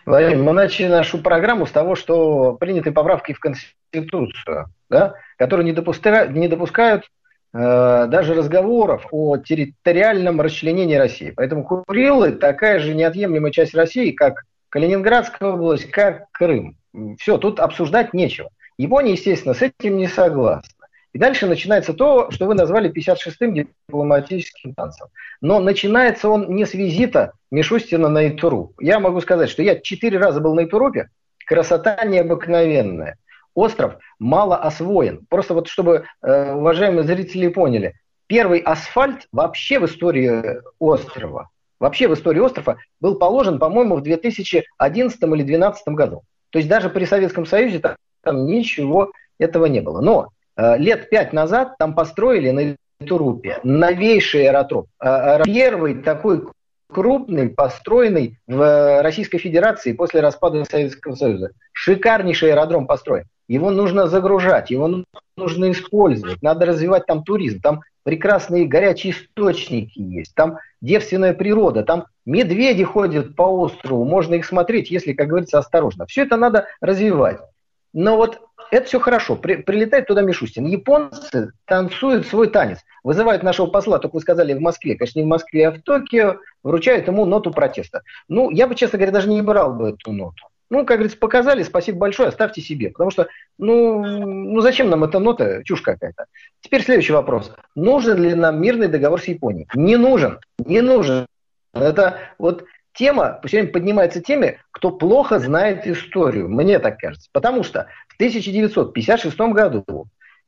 Владимир, 0.09 0.43
мы 0.43 0.53
начали 0.55 0.87
нашу 0.87 1.19
программу 1.19 1.67
с 1.67 1.71
того, 1.71 1.95
что 1.95 2.55
приняты 2.55 2.93
поправки 2.93 3.35
в 3.35 3.41
Конституцию, 3.41 4.67
да, 4.89 5.15
которые 5.37 5.67
не 5.67 5.73
допускают, 5.73 6.31
не 6.31 6.49
допускают 6.49 7.05
э, 7.53 8.07
даже 8.09 8.35
разговоров 8.35 9.07
о 9.11 9.37
территориальном 9.37 10.41
расчленении 10.41 10.95
России. 10.95 11.33
Поэтому 11.37 11.63
Курилы 11.63 12.33
такая 12.33 12.79
же 12.79 12.95
неотъемлемая 12.95 13.53
часть 13.53 13.75
России, 13.75 14.13
как 14.13 14.45
Калининградская 14.71 15.51
область, 15.51 15.91
как 15.91 16.25
Крым. 16.33 16.77
Все, 17.19 17.37
тут 17.37 17.61
обсуждать 17.61 18.15
нечего. 18.15 18.49
Япония, 18.79 19.13
естественно, 19.13 19.53
с 19.53 19.61
этим 19.61 19.99
не 19.99 20.07
согласна. 20.07 20.78
И 21.13 21.19
дальше 21.19 21.47
начинается 21.47 21.95
то, 21.95 22.31
что 22.31 22.47
вы 22.47 22.55
назвали 22.55 22.93
56-м 22.93 23.55
дипломатическим 23.55 24.75
танцем. 24.75 25.09
Но 25.41 25.59
начинается 25.59 26.29
он 26.29 26.55
не 26.55 26.67
с 26.67 26.75
визита 26.75 27.33
Мишустина 27.51 28.09
на 28.09 28.29
Итуру. 28.29 28.75
Я 28.79 29.01
могу 29.01 29.21
сказать, 29.21 29.49
что 29.49 29.63
я 29.63 29.81
четыре 29.81 30.19
раза 30.19 30.41
был 30.41 30.55
на 30.55 30.65
Итурупе. 30.65 31.09
Красота 31.47 32.05
необыкновенная. 32.05 33.17
Остров 33.55 33.97
мало 34.19 34.57
освоен. 34.57 35.27
Просто 35.31 35.55
вот 35.55 35.69
чтобы 35.69 36.05
э, 36.23 36.53
уважаемые 36.53 37.05
зрители 37.05 37.49
поняли, 37.49 37.95
первый 38.27 38.61
асфальт 38.61 39.27
вообще 39.33 39.81
в 39.81 39.87
истории 39.87 40.61
острова, 40.79 41.49
вообще 41.81 42.07
в 42.07 42.15
истории 42.15 42.41
острова 42.41 42.77
был 43.01 43.19
положен, 43.19 43.59
по-моему, 43.59 43.97
в 43.97 44.03
2011 44.03 45.23
или 45.23 45.29
2012 45.29 45.89
году. 45.89 46.23
То 46.51 46.59
есть 46.59 46.69
даже 46.69 46.91
при 46.91 47.05
Советском 47.05 47.47
Союзе 47.47 47.79
там, 47.81 47.97
там 48.23 48.47
ничего 48.47 49.11
этого 49.39 49.67
не 49.67 49.81
было. 49.81 50.01
Но 50.01 50.29
лет 50.59 51.09
пять 51.09 51.33
назад 51.33 51.77
там 51.79 51.95
построили 51.95 52.51
на 52.51 52.77
Турупе 53.07 53.61
новейший 53.63 54.49
аэродром. 54.49 54.87
Э, 55.01 55.43
первый 55.45 56.03
такой 56.03 56.49
крупный, 56.91 57.49
построенный 57.51 58.39
в 58.47 59.03
Российской 59.03 59.39
Федерации 59.39 59.93
после 59.93 60.21
распада 60.21 60.65
Советского 60.65 61.15
Союза. 61.15 61.51
Шикарнейший 61.73 62.53
аэродром 62.53 62.87
построен. 62.87 63.25
Его 63.47 63.71
нужно 63.71 64.09
загружать, 64.09 64.71
его 64.71 65.05
нужно 65.37 65.71
использовать, 65.71 66.43
надо 66.43 66.67
развивать 66.67 67.07
там 67.07 67.23
туризм, 67.25 67.61
там 67.61 67.81
прекрасные 68.03 68.67
горячие 68.67 69.13
источники 69.15 69.99
есть, 69.99 70.35
там 70.35 70.59
девственная 70.83 71.33
природа, 71.33 71.83
там 71.83 72.07
медведи 72.27 72.85
ходят 72.85 73.37
по 73.37 73.43
острову, 73.43 74.05
можно 74.05 74.35
их 74.35 74.45
смотреть, 74.45 74.91
если, 74.91 75.15
как 75.15 75.29
говорится, 75.29 75.59
осторожно. 75.59 76.05
Все 76.07 76.25
это 76.25 76.37
надо 76.37 76.67
развивать. 76.81 77.39
Но 77.93 78.17
вот 78.17 78.41
это 78.71 78.87
все 78.87 79.01
хорошо. 79.01 79.37
При, 79.37 79.57
прилетает 79.57 80.07
туда 80.07 80.23
Мишустин. 80.23 80.67
Японцы 80.67 81.53
танцуют 81.65 82.27
свой 82.27 82.49
танец. 82.49 82.79
Вызывают 83.03 83.43
нашего 83.43 83.67
посла, 83.67 83.99
только 83.99 84.17
вы 84.17 84.21
сказали, 84.21 84.53
в 84.53 84.61
Москве. 84.61 84.97
Конечно, 84.97 85.21
не 85.21 85.25
в 85.25 85.29
Москве, 85.29 85.69
а 85.69 85.73
в 85.73 85.81
Токио. 85.81 86.37
Вручают 86.63 87.07
ему 87.07 87.25
ноту 87.25 87.51
протеста. 87.51 88.03
Ну, 88.29 88.51
я 88.51 88.67
бы, 88.67 88.75
честно 88.75 88.99
говоря, 88.99 89.13
даже 89.13 89.29
не 89.29 89.43
брал 89.43 89.73
бы 89.75 89.91
эту 89.91 90.13
ноту. 90.13 90.47
Ну, 90.71 90.85
как 90.85 90.99
говорится, 90.99 91.19
показали, 91.19 91.63
спасибо 91.63 91.99
большое, 91.99 92.29
оставьте 92.29 92.61
себе. 92.61 92.91
Потому 92.91 93.11
что, 93.11 93.29
ну, 93.57 94.05
ну 94.05 94.61
зачем 94.61 94.91
нам 94.91 95.03
эта 95.05 95.19
нота, 95.19 95.63
чушь 95.65 95.81
какая-то. 95.81 96.27
Теперь 96.61 96.83
следующий 96.83 97.15
вопрос. 97.15 97.53
Нужен 97.75 98.23
ли 98.23 98.35
нам 98.35 98.61
мирный 98.61 98.89
договор 98.89 99.21
с 99.21 99.25
Японией? 99.25 99.67
Не 99.75 99.97
нужен, 99.97 100.41
не 100.59 100.83
нужен. 100.83 101.27
Это 101.73 102.19
вот 102.39 102.65
тема, 102.99 103.41
все 103.45 103.59
время 103.59 103.73
поднимается 103.73 104.21
теми, 104.21 104.59
кто 104.73 104.91
плохо 104.91 105.39
знает 105.39 105.87
историю, 105.87 106.49
мне 106.49 106.79
так 106.79 106.99
кажется. 106.99 107.29
Потому 107.33 107.63
что 107.63 107.87
в 108.09 108.17
1956 108.17 109.39
году, 109.39 109.85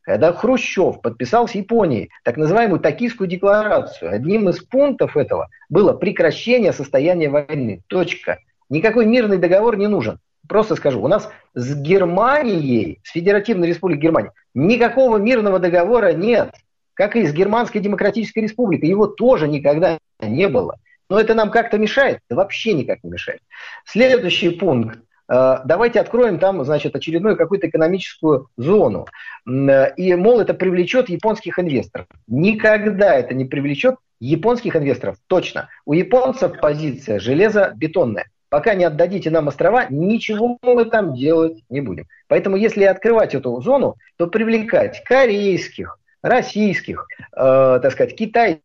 когда 0.03 0.33
Хрущев 0.33 1.01
подписал 1.01 1.47
с 1.47 1.53
Японией 1.53 2.11
так 2.25 2.37
называемую 2.37 2.81
Токийскую 2.81 3.29
декларацию, 3.29 4.13
одним 4.13 4.49
из 4.49 4.59
пунктов 4.59 5.17
этого 5.17 5.49
было 5.69 5.93
прекращение 5.93 6.73
состояния 6.73 7.29
войны. 7.29 7.83
Точка. 7.87 8.39
Никакой 8.69 9.07
мирный 9.07 9.39
договор 9.39 9.77
не 9.77 9.87
нужен. 9.87 10.19
Просто 10.49 10.75
скажу, 10.75 11.01
у 11.01 11.09
нас 11.09 11.31
с 11.55 11.75
Германией, 11.77 13.01
с 13.05 13.13
Федеративной 13.13 13.69
Республикой 13.69 14.03
Германии, 14.03 14.31
никакого 14.55 15.19
мирного 15.19 15.61
договора 15.61 16.13
нет. 16.13 16.55
Как 16.95 17.15
и 17.15 17.25
с 17.25 17.33
Германской 17.33 17.81
Демократической 17.81 18.41
Республикой. 18.41 18.89
Его 18.89 19.07
тоже 19.07 19.49
никогда 19.49 19.99
не 20.21 20.49
было. 20.49 20.77
Но 21.11 21.21
это 21.21 21.35
нам 21.35 21.51
как-то 21.51 21.77
мешает? 21.77 22.21
Да 22.31 22.37
вообще 22.37 22.73
никак 22.73 23.03
не 23.03 23.11
мешает. 23.11 23.41
Следующий 23.85 24.51
пункт. 24.51 25.01
Э, 25.29 25.59
давайте 25.65 26.01
откроем 26.01 26.39
там, 26.39 26.65
значит, 26.65 26.95
очередную 26.95 27.37
какую-то 27.37 27.69
экономическую 27.69 28.49
зону. 28.57 29.07
И, 29.47 30.15
мол, 30.15 30.41
это 30.41 30.55
привлечет 30.55 31.09
японских 31.09 31.59
инвесторов. 31.59 32.07
Никогда 32.29 33.15
это 33.15 33.35
не 33.35 33.45
привлечет 33.45 33.97
японских 34.21 34.77
инвесторов. 34.77 35.17
Точно. 35.27 35.69
У 35.85 35.93
японцев 35.93 36.61
позиция 36.61 37.19
железобетонная. 37.19 38.31
Пока 38.49 38.75
не 38.75 38.85
отдадите 38.85 39.31
нам 39.31 39.49
острова, 39.49 39.87
ничего 39.91 40.59
мы 40.63 40.85
там 40.85 41.15
делать 41.15 41.63
не 41.69 41.81
будем. 41.81 42.07
Поэтому 42.29 42.57
если 42.57 42.85
открывать 42.85 43.35
эту 43.35 43.61
зону, 43.61 43.97
то 44.17 44.27
привлекать 44.27 45.03
корейских, 45.05 45.99
российских, 46.23 47.07
э, 47.33 47.81
так 47.83 47.93
сказать, 47.93 48.17
китайских, 48.17 48.63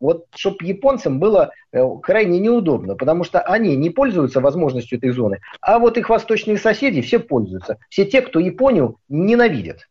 вот 0.00 0.26
чтобы 0.34 0.56
японцам 0.62 1.18
было 1.20 1.50
э, 1.72 1.82
крайне 2.02 2.38
неудобно, 2.38 2.94
потому 2.96 3.24
что 3.24 3.40
они 3.40 3.76
не 3.76 3.90
пользуются 3.90 4.40
возможностью 4.40 4.98
этой 4.98 5.10
зоны, 5.10 5.40
а 5.60 5.78
вот 5.78 5.98
их 5.98 6.08
восточные 6.08 6.56
соседи 6.56 7.02
все 7.02 7.18
пользуются. 7.18 7.78
Все 7.88 8.04
те, 8.04 8.22
кто 8.22 8.40
Японию 8.40 8.96
ненавидят. 9.08 9.88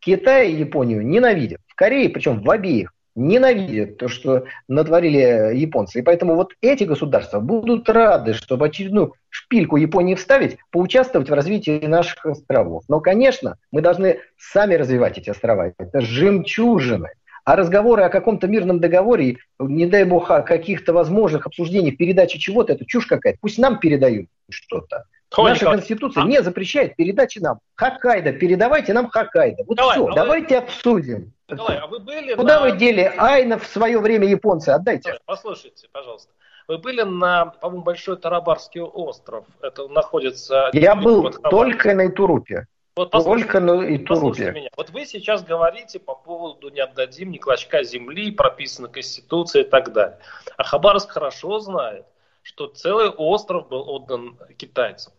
Китай 0.00 0.52
Японию 0.52 1.06
ненавидят. 1.06 1.60
В 1.66 1.74
Корее, 1.74 2.08
причем 2.10 2.42
в 2.42 2.50
обеих, 2.50 2.92
ненавидят 3.14 3.98
то, 3.98 4.08
что 4.08 4.44
натворили 4.68 5.56
японцы. 5.56 6.00
И 6.00 6.02
поэтому 6.02 6.34
вот 6.34 6.52
эти 6.60 6.84
государства 6.84 7.40
будут 7.40 7.88
рады, 7.88 8.34
чтобы 8.34 8.66
очередную 8.66 9.14
шпильку 9.28 9.76
Японии 9.76 10.14
вставить, 10.14 10.58
поучаствовать 10.70 11.30
в 11.30 11.32
развитии 11.32 11.86
наших 11.86 12.26
островов. 12.26 12.82
Но, 12.88 13.00
конечно, 13.00 13.56
мы 13.70 13.82
должны 13.82 14.18
сами 14.36 14.74
развивать 14.74 15.18
эти 15.18 15.30
острова. 15.30 15.72
Это 15.78 16.00
жемчужины. 16.00 17.10
А 17.44 17.56
разговоры 17.56 18.02
о 18.02 18.08
каком-то 18.08 18.46
мирном 18.46 18.80
договоре, 18.80 19.36
не 19.58 19.86
дай 19.86 20.04
бог, 20.04 20.30
о 20.30 20.40
каких-то 20.40 20.94
возможных 20.94 21.46
обсуждениях, 21.46 21.98
передаче 21.98 22.38
чего-то, 22.38 22.72
это 22.72 22.86
чушь 22.86 23.06
какая-то. 23.06 23.38
Пусть 23.40 23.58
нам 23.58 23.78
передают 23.78 24.28
что-то. 24.48 25.04
Наша 25.36 25.66
Конституция 25.66 26.22
а? 26.22 26.26
не 26.26 26.42
запрещает 26.42 26.96
передачи 26.96 27.40
нам. 27.40 27.58
Хоккайдо, 27.74 28.32
передавайте 28.32 28.92
нам 28.92 29.08
Хоккайдо. 29.08 29.64
Вот 29.66 29.76
Николай, 29.76 29.96
все, 29.96 30.06
а 30.06 30.14
давайте 30.14 30.58
обсудим. 30.58 31.32
Николай, 31.48 31.78
а 31.78 31.86
вы 31.86 31.98
были 31.98 32.34
Куда 32.34 32.60
на... 32.60 32.70
вы 32.70 32.78
дели 32.78 33.12
Айнов 33.18 33.64
в 33.64 33.66
свое 33.66 33.98
время 33.98 34.26
японцы? 34.26 34.70
Отдайте. 34.70 35.08
Николай, 35.08 35.20
послушайте, 35.26 35.88
пожалуйста. 35.92 36.30
Вы 36.66 36.78
были 36.78 37.02
на, 37.02 37.46
по-моему, 37.46 37.84
Большой 37.84 38.16
Тарабарский 38.16 38.80
остров. 38.80 39.44
Это 39.60 39.86
находится... 39.88 40.70
Я 40.72 40.94
был 40.94 41.30
только 41.30 41.94
на 41.94 42.06
Итурупе. 42.06 42.66
Вот 42.96 43.10
Только 43.10 43.58
ну, 43.58 43.82
и 43.82 43.98
Турупе. 43.98 44.52
меня. 44.52 44.70
Вот 44.76 44.90
вы 44.90 45.04
сейчас 45.04 45.42
говорите 45.42 45.98
по 45.98 46.14
поводу 46.14 46.68
«не 46.70 46.78
отдадим 46.78 47.32
ни 47.32 47.38
клочка 47.38 47.82
земли», 47.82 48.30
прописана 48.30 48.86
Конституция 48.86 49.62
и 49.64 49.68
так 49.68 49.92
далее. 49.92 50.20
А 50.56 50.62
Хабаровск 50.62 51.10
хорошо 51.10 51.58
знает, 51.58 52.06
что 52.42 52.68
целый 52.68 53.08
остров 53.08 53.68
был 53.68 53.88
отдан 53.90 54.38
китайцам. 54.56 55.12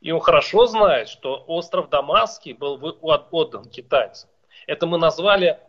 И 0.00 0.10
он 0.10 0.20
хорошо 0.20 0.66
знает, 0.66 1.08
что 1.08 1.44
остров 1.46 1.90
Дамасский 1.90 2.54
был 2.54 2.98
отдан 3.00 3.66
китайцам. 3.66 4.28
Это 4.66 4.86
мы 4.86 4.98
назвали 4.98 5.60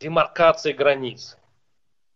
демаркацией 0.00 0.74
границ. 0.74 1.36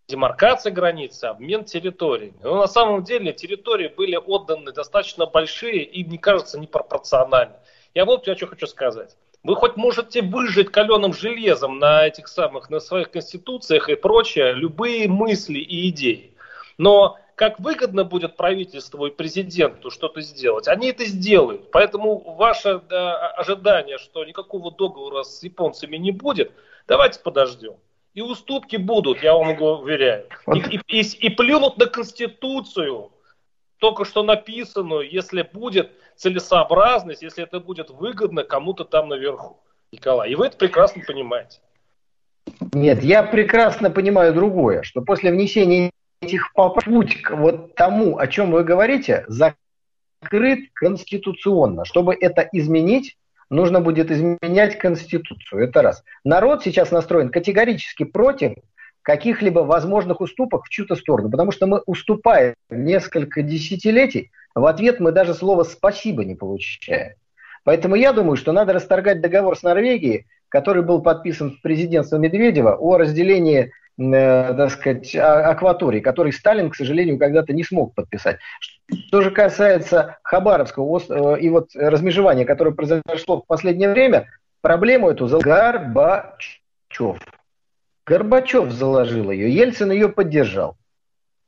демаркация 0.08 0.72
границы, 0.72 1.26
обмен 1.26 1.64
территориями. 1.64 2.38
Но 2.42 2.56
на 2.56 2.66
самом 2.66 3.04
деле 3.04 3.32
территории 3.32 3.88
были 3.88 4.16
отданы 4.16 4.72
достаточно 4.72 5.26
большие 5.26 5.84
и, 5.84 6.04
мне 6.04 6.18
кажется, 6.18 6.58
непропорционально. 6.58 7.56
Я 7.94 8.04
вот 8.04 8.26
я 8.26 8.36
что 8.36 8.46
хочу 8.46 8.66
сказать. 8.66 9.16
Вы 9.42 9.56
хоть 9.56 9.76
можете 9.76 10.22
выжить 10.22 10.70
каленым 10.70 11.12
железом 11.12 11.78
на 11.78 12.06
этих 12.06 12.28
самых, 12.28 12.70
на 12.70 12.80
своих 12.80 13.10
конституциях 13.10 13.88
и 13.88 13.96
прочее, 13.96 14.54
любые 14.54 15.08
мысли 15.08 15.58
и 15.58 15.88
идеи. 15.88 16.32
Но 16.78 17.18
как 17.34 17.58
выгодно 17.58 18.04
будет 18.04 18.36
правительству 18.36 19.06
и 19.06 19.10
президенту 19.10 19.90
что-то 19.90 20.20
сделать, 20.20 20.68
они 20.68 20.88
это 20.88 21.04
сделают. 21.04 21.70
Поэтому 21.72 22.18
ваше 22.36 22.80
да, 22.88 23.28
ожидание, 23.30 23.98
что 23.98 24.24
никакого 24.24 24.70
договора 24.70 25.24
с 25.24 25.42
японцами 25.42 25.96
не 25.96 26.12
будет, 26.12 26.52
давайте 26.86 27.20
подождем. 27.20 27.74
И 28.14 28.20
уступки 28.20 28.76
будут, 28.76 29.22
я 29.22 29.34
вам 29.34 29.60
уверяю. 29.60 30.26
И, 30.54 30.58
и, 30.58 31.00
и, 31.00 31.26
и 31.26 31.30
плюнут 31.30 31.78
на 31.78 31.86
Конституцию, 31.86 33.10
только 33.82 34.04
что 34.04 34.22
написанную, 34.22 35.10
если 35.10 35.42
будет 35.42 35.90
целесообразность, 36.14 37.20
если 37.20 37.42
это 37.42 37.58
будет 37.58 37.90
выгодно 37.90 38.44
кому-то 38.44 38.84
там 38.84 39.08
наверху. 39.08 39.60
Николай, 39.90 40.30
и 40.30 40.36
вы 40.36 40.46
это 40.46 40.56
прекрасно 40.56 41.02
понимаете. 41.04 41.58
Нет, 42.72 43.02
я 43.02 43.24
прекрасно 43.24 43.90
понимаю 43.90 44.34
другое, 44.34 44.84
что 44.84 45.02
после 45.02 45.32
внесения 45.32 45.90
этих 46.20 46.52
попуть 46.52 47.22
к 47.22 47.32
вот 47.32 47.74
тому, 47.74 48.18
о 48.18 48.28
чем 48.28 48.52
вы 48.52 48.62
говорите, 48.62 49.24
закрыт 49.26 50.60
конституционно. 50.74 51.84
Чтобы 51.84 52.14
это 52.14 52.48
изменить, 52.52 53.16
нужно 53.50 53.80
будет 53.80 54.12
изменять 54.12 54.78
Конституцию. 54.78 55.64
Это 55.64 55.82
раз. 55.82 56.04
Народ 56.22 56.62
сейчас 56.62 56.92
настроен 56.92 57.30
категорически 57.30 58.04
против 58.04 58.52
каких-либо 59.02 59.60
возможных 59.60 60.20
уступок 60.20 60.64
в 60.64 60.68
чью-то 60.68 60.94
сторону, 60.94 61.30
потому 61.30 61.52
что 61.52 61.66
мы 61.66 61.82
уступаем 61.86 62.54
несколько 62.70 63.42
десятилетий, 63.42 64.30
в 64.54 64.66
ответ 64.66 65.00
мы 65.00 65.12
даже 65.12 65.34
слова 65.34 65.64
«спасибо» 65.64 66.24
не 66.24 66.34
получаем. 66.34 67.14
Поэтому 67.64 67.94
я 67.94 68.12
думаю, 68.12 68.36
что 68.36 68.52
надо 68.52 68.72
расторгать 68.72 69.20
договор 69.20 69.56
с 69.56 69.62
Норвегией, 69.62 70.26
который 70.48 70.82
был 70.82 71.00
подписан 71.00 71.52
в 71.52 71.62
президентство 71.62 72.16
Медведева 72.16 72.76
о 72.76 72.98
разделении 72.98 73.72
Э, 73.98 74.54
так 74.56 74.70
сказать, 74.70 75.14
а, 75.14 75.50
акваторий, 75.50 76.00
который 76.00 76.32
Сталин, 76.32 76.70
к 76.70 76.76
сожалению, 76.76 77.18
когда-то 77.18 77.52
не 77.52 77.62
смог 77.62 77.94
подписать. 77.94 78.38
Что 79.06 79.20
же 79.20 79.30
касается 79.30 80.18
Хабаровского 80.22 80.98
э, 80.98 81.40
и 81.40 81.50
вот 81.50 81.70
размежевания, 81.74 82.46
которое 82.46 82.72
произошло 82.72 83.42
в 83.42 83.46
последнее 83.46 83.90
время, 83.90 84.28
проблему 84.62 85.10
эту 85.10 85.26
заложил 85.26 85.50
Горбачев. 85.50 87.18
Горбачев 88.12 88.70
заложил 88.70 89.30
ее, 89.30 89.50
Ельцин 89.54 89.90
ее 89.90 90.10
поддержал. 90.10 90.76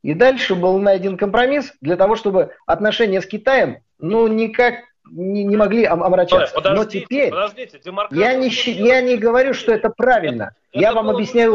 И 0.02 0.14
дальше 0.14 0.54
был 0.54 0.78
найден 0.78 1.18
компромисс 1.18 1.74
для 1.82 1.96
того, 1.96 2.16
чтобы 2.16 2.54
отношения 2.64 3.20
с 3.20 3.26
Китаем, 3.26 3.82
ну, 3.98 4.26
никак 4.28 4.76
не, 5.10 5.44
не 5.44 5.58
могли 5.58 5.84
омрачаться. 5.84 6.58
Но 6.62 6.86
теперь 6.86 7.30
подождите, 7.30 7.80
я, 8.12 8.34
не, 8.34 8.48
я 8.48 9.02
не 9.02 9.18
говорю, 9.18 9.52
что 9.52 9.72
это 9.72 9.90
правильно. 9.90 10.54
Это, 10.72 10.80
я 10.80 10.88
это 10.88 10.96
вам 10.96 11.10
объясняю 11.10 11.54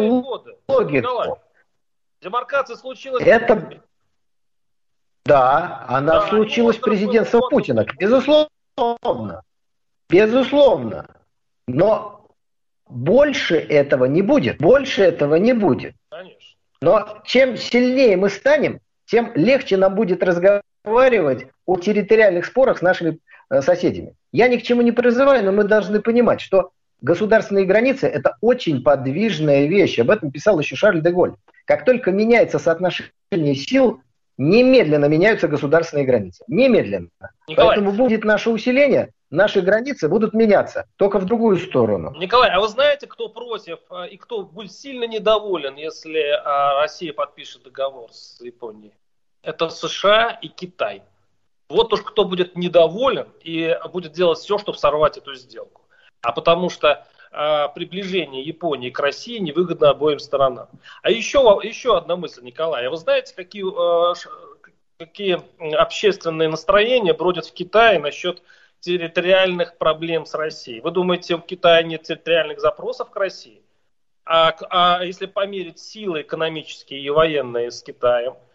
логику. 0.67 0.98
Николай, 0.98 1.30
демаркация 2.22 2.76
случилась. 2.76 3.24
Это... 3.26 3.82
Да, 5.26 5.86
она 5.88 6.19
да, 6.19 6.28
случилась 6.28 6.78
президентством 6.78 7.41
Путина. 7.50 7.84
Безусловно. 7.98 9.41
Безусловно. 10.08 11.08
Но 11.67 12.19
больше 12.89 13.56
этого 13.56 14.06
не 14.06 14.21
будет. 14.21 14.58
Больше 14.58 15.04
этого 15.04 15.36
не 15.36 15.54
будет. 15.54 15.93
Конечно. 16.10 16.58
Но 16.82 17.21
чем 17.25 17.58
сильнее 17.58 18.17
мы 18.17 18.30
станем, 18.30 18.80
тем 19.06 19.32
легче 19.36 19.78
нам 19.78 19.95
будет 19.95 20.23
разговаривать 20.23 21.47
о 21.65 21.78
территориальных 21.78 22.45
спорах 22.45 22.80
с 22.80 22.82
нашими 22.82 23.19
Э, 23.49 23.62
соседями. 23.62 24.13
Я 24.32 24.47
ни 24.47 24.58
к 24.58 24.63
чему 24.63 24.82
не 24.84 24.91
призываю, 24.91 25.43
но 25.43 25.52
мы 25.52 25.63
должны 25.63 26.02
понимать, 26.02 26.39
что 26.39 26.69
государственные 27.02 27.65
границы– 27.65 28.06
это 28.08 28.38
очень 28.41 28.84
подвижная 28.84 29.65
вещь. 29.65 29.97
Об 29.97 30.12
этом 30.12 30.32
писал 30.32 30.60
еще 30.60 30.75
Шарль 30.75 31.02
де 31.02 31.10
Голь. 31.10 31.34
Как 31.65 31.84
только 31.84 32.12
меняется 32.12 32.60
соотношение 32.60 33.56
сил, 33.56 34.02
немедленно 34.39 35.06
меняются 35.06 35.47
государственные 35.47 36.06
границы. 36.06 36.43
Немедленно. 36.47 37.10
Николай. 37.47 37.75
Поэтому 37.75 37.91
будет 37.91 38.23
наше 38.23 38.49
усиление, 38.49 39.12
наши 39.30 39.62
границы 39.62 40.08
будут 40.08 40.34
меняться, 40.34 40.86
только 40.95 41.19
в 41.19 41.25
другую 41.25 41.58
сторону. 41.58 42.15
Николай, 42.17 42.49
а 42.49 42.62
вы 42.62 42.69
знаете, 42.69 43.06
кто 43.06 43.28
против 43.28 43.80
э, 43.91 44.08
и 44.08 44.17
кто 44.17 44.43
будет 44.43 44.71
сильно 44.71 45.04
недоволен, 45.04 45.75
если 45.75 46.21
э, 46.21 46.82
Россия 46.82 47.12
подпишет 47.12 47.63
договор 47.63 48.12
с 48.13 48.39
Японией? 48.41 48.93
Это 49.43 49.69
США 49.69 50.39
и 50.41 50.47
Китай. 50.47 51.04
Вот 51.67 51.91
уж 51.93 52.02
кто 52.02 52.23
будет 52.23 52.56
недоволен 52.56 53.28
и 53.43 53.78
будет 53.91 54.13
делать 54.13 54.39
все, 54.39 54.58
чтобы 54.58 54.78
сорвать 54.78 55.17
эту 55.17 55.36
сделку. 55.36 55.84
А 56.21 56.32
потому 56.32 56.69
что 56.69 57.06
приближение 57.32 58.42
Японии 58.42 58.89
к 58.89 59.00
России 59.00 59.38
невыгодно 59.38 59.89
обоим 59.89 60.20
сторонам. 60.20 60.68
А 61.02 61.12
еще, 61.12 61.60
еще 61.63 61.98
одна 61.98 62.15
мысль, 62.15 62.44
Николай. 62.44 62.88
А 62.88 62.89
вы 62.89 62.98
знаете, 62.98 63.36
какие, 63.36 63.63
э, 63.63 64.15
какие 64.98 65.39
общественные 65.76 66.50
настроения 66.50 67.13
бродят 67.13 67.46
в 67.46 67.54
Китае 67.54 68.00
насчет 68.00 68.42
территориальных 68.80 69.78
проблем 69.78 70.26
с 70.26 70.34
Россией? 70.34 70.82
Вы 70.82 70.92
думаете, 70.92 71.36
в 71.36 71.42
Китае 71.42 71.84
нет 71.84 72.04
территориальных 72.04 72.60
запросов 72.60 73.12
к 73.12 73.15
России? 73.15 73.62
А, 74.26 74.56
а 74.70 75.04
если 75.04 75.26
померить 75.26 75.80
силы 75.80 76.22
экономические 76.22 77.02
и 77.02 77.10
военные 77.10 77.72
с 77.72 77.84
Китаем– 77.84 78.36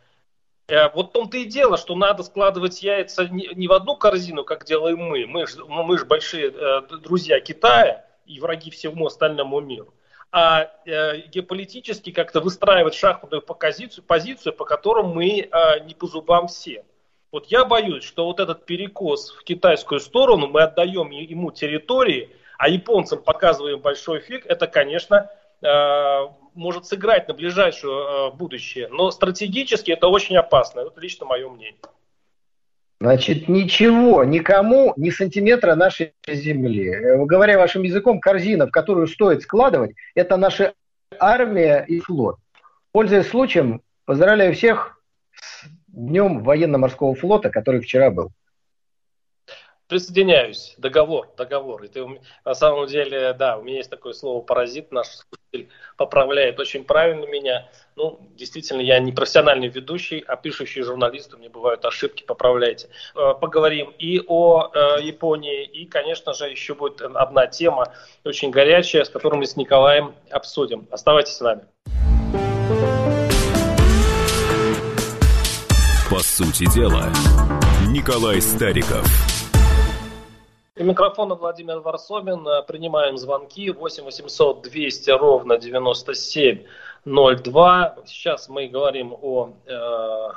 Э, 0.66 0.90
вот 0.94 1.10
в 1.10 1.12
том-то 1.12 1.36
и 1.36 1.44
дело, 1.44 1.76
что 1.76 1.94
надо 1.94 2.22
складывать 2.22 2.82
яйца 2.82 3.28
не 3.28 3.68
в 3.68 3.72
одну 3.72 3.96
корзину, 3.96 4.44
как 4.44 4.64
делаем 4.64 4.98
мы. 4.98 5.26
Мы 5.26 5.46
же 5.46 5.58
ну, 5.58 5.82
мы 5.82 5.98
ж 5.98 6.04
большие 6.04 6.50
э, 6.50 6.80
друзья 7.02 7.40
Китая 7.40 8.03
и 8.26 8.40
враги 8.40 8.70
всему 8.70 9.06
остальному 9.06 9.60
миру. 9.60 9.94
А 10.32 10.70
э, 10.84 11.28
геополитически 11.28 12.10
как-то 12.10 12.40
выстраивать 12.40 12.94
шахматную 12.94 13.42
позицию, 13.42 14.04
позицию, 14.04 14.52
по 14.52 14.64
которой 14.64 15.04
мы 15.04 15.40
э, 15.40 15.80
не 15.84 15.94
по 15.94 16.06
зубам 16.06 16.48
все. 16.48 16.84
Вот 17.30 17.46
я 17.46 17.64
боюсь, 17.64 18.04
что 18.04 18.26
вот 18.26 18.40
этот 18.40 18.64
перекос 18.64 19.30
в 19.32 19.44
китайскую 19.44 20.00
сторону, 20.00 20.46
мы 20.48 20.62
отдаем 20.62 21.10
ему 21.10 21.50
территории, 21.50 22.30
а 22.58 22.68
японцам 22.68 23.22
показываем 23.22 23.80
большой 23.80 24.20
фиг, 24.20 24.46
это, 24.46 24.66
конечно, 24.66 25.30
э, 25.60 26.28
может 26.54 26.86
сыграть 26.86 27.28
на 27.28 27.34
ближайшее 27.34 27.92
э, 27.92 28.30
будущее. 28.36 28.88
Но 28.88 29.10
стратегически 29.10 29.90
это 29.90 30.08
очень 30.08 30.36
опасно. 30.36 30.80
Это 30.80 31.00
лично 31.00 31.26
мое 31.26 31.48
мнение. 31.48 31.78
Значит, 33.04 33.48
ничего, 33.48 34.24
никому, 34.24 34.94
ни 34.96 35.10
сантиметра 35.10 35.74
нашей 35.74 36.14
земли. 36.26 36.88
Э, 36.88 37.22
говоря 37.26 37.58
вашим 37.58 37.82
языком, 37.82 38.18
корзина, 38.18 38.66
в 38.66 38.70
которую 38.70 39.08
стоит 39.08 39.42
складывать, 39.42 39.94
это 40.14 40.38
наша 40.38 40.72
армия 41.20 41.84
и 41.86 42.00
флот. 42.00 42.38
Пользуясь 42.92 43.28
случаем, 43.28 43.82
поздравляю 44.06 44.54
всех 44.54 44.98
с 45.34 45.66
Днем 45.86 46.42
военно-морского 46.42 47.14
флота, 47.14 47.50
который 47.50 47.82
вчера 47.82 48.10
был 48.10 48.30
присоединяюсь. 49.88 50.74
Договор, 50.78 51.28
договор. 51.36 51.82
И 51.84 51.88
ты, 51.88 52.04
на 52.44 52.54
самом 52.54 52.86
деле, 52.86 53.32
да, 53.34 53.58
у 53.58 53.62
меня 53.62 53.78
есть 53.78 53.90
такое 53.90 54.12
слово 54.12 54.42
паразит, 54.42 54.92
наш 54.92 55.08
слушатель 55.08 55.70
поправляет 55.96 56.58
очень 56.58 56.84
правильно 56.84 57.26
меня. 57.26 57.68
Ну, 57.96 58.20
действительно, 58.34 58.80
я 58.80 58.98
не 58.98 59.12
профессиональный 59.12 59.68
ведущий, 59.68 60.24
а 60.26 60.36
пишущий 60.36 60.82
журналист, 60.82 61.34
у 61.34 61.38
меня 61.38 61.50
бывают 61.50 61.84
ошибки, 61.84 62.24
поправляйте. 62.24 62.88
Э, 63.14 63.34
поговорим 63.40 63.92
и 63.98 64.20
о 64.26 64.70
э, 64.72 65.02
Японии, 65.02 65.64
и, 65.64 65.86
конечно 65.86 66.34
же, 66.34 66.48
еще 66.48 66.74
будет 66.74 67.00
одна 67.02 67.46
тема 67.46 67.92
очень 68.24 68.50
горячая, 68.50 69.04
с 69.04 69.10
которой 69.10 69.36
мы 69.36 69.46
с 69.46 69.56
Николаем 69.56 70.14
обсудим. 70.30 70.88
Оставайтесь 70.90 71.34
с 71.34 71.40
нами. 71.40 71.62
По 76.10 76.18
сути 76.20 76.70
дела, 76.72 77.10
Николай 77.88 78.40
Стариков. 78.40 79.23
У 80.76 80.82
микрофона 80.82 81.36
Владимир 81.36 81.78
Варсобин. 81.78 82.44
Принимаем 82.66 83.16
звонки 83.16 83.70
8 83.70 84.02
800 84.02 84.62
200 84.62 85.10
ровно 85.10 85.56
9702. 85.56 87.96
Сейчас 88.06 88.48
мы 88.48 88.66
говорим 88.66 89.12
о 89.12 89.52
э, 89.66 90.30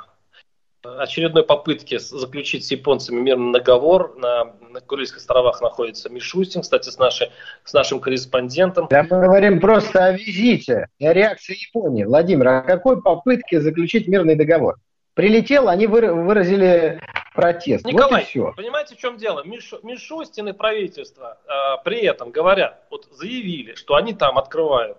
очередной 0.84 1.42
попытке 1.42 1.98
заключить 1.98 2.64
с 2.64 2.70
японцами 2.70 3.18
мирный 3.18 3.52
договор. 3.52 4.14
На, 4.16 4.52
на 4.70 4.80
Курильских 4.80 5.16
островах 5.16 5.60
находится 5.60 6.08
Мишустин, 6.08 6.62
кстати, 6.62 6.88
с, 6.88 6.98
нашей, 6.98 7.32
с 7.64 7.72
нашим 7.72 7.98
корреспондентом. 7.98 8.86
Да, 8.88 9.02
мы 9.02 9.20
говорим 9.20 9.58
просто 9.58 10.04
о 10.04 10.12
визите 10.12 10.86
и 11.00 11.06
о 11.08 11.14
реакции 11.14 11.56
Японии. 11.60 12.04
Владимир, 12.04 12.46
о 12.46 12.62
какой 12.62 13.02
попытке 13.02 13.60
заключить 13.60 14.06
мирный 14.06 14.36
договор? 14.36 14.76
Прилетел, 15.14 15.68
они 15.68 15.88
выразили 15.88 17.00
протест. 17.38 17.84
Николай, 17.84 18.22
вот 18.22 18.28
все. 18.28 18.52
понимаете, 18.56 18.96
в 18.96 18.98
чем 18.98 19.16
дело? 19.16 19.44
Миш, 19.44 19.72
Мишустин 19.84 20.48
и 20.48 20.52
правительство 20.52 21.38
э, 21.46 21.82
при 21.84 22.00
этом 22.00 22.32
говорят, 22.32 22.82
вот 22.90 23.06
заявили, 23.12 23.74
что 23.74 23.94
они 23.94 24.12
там 24.12 24.38
открывают 24.38 24.98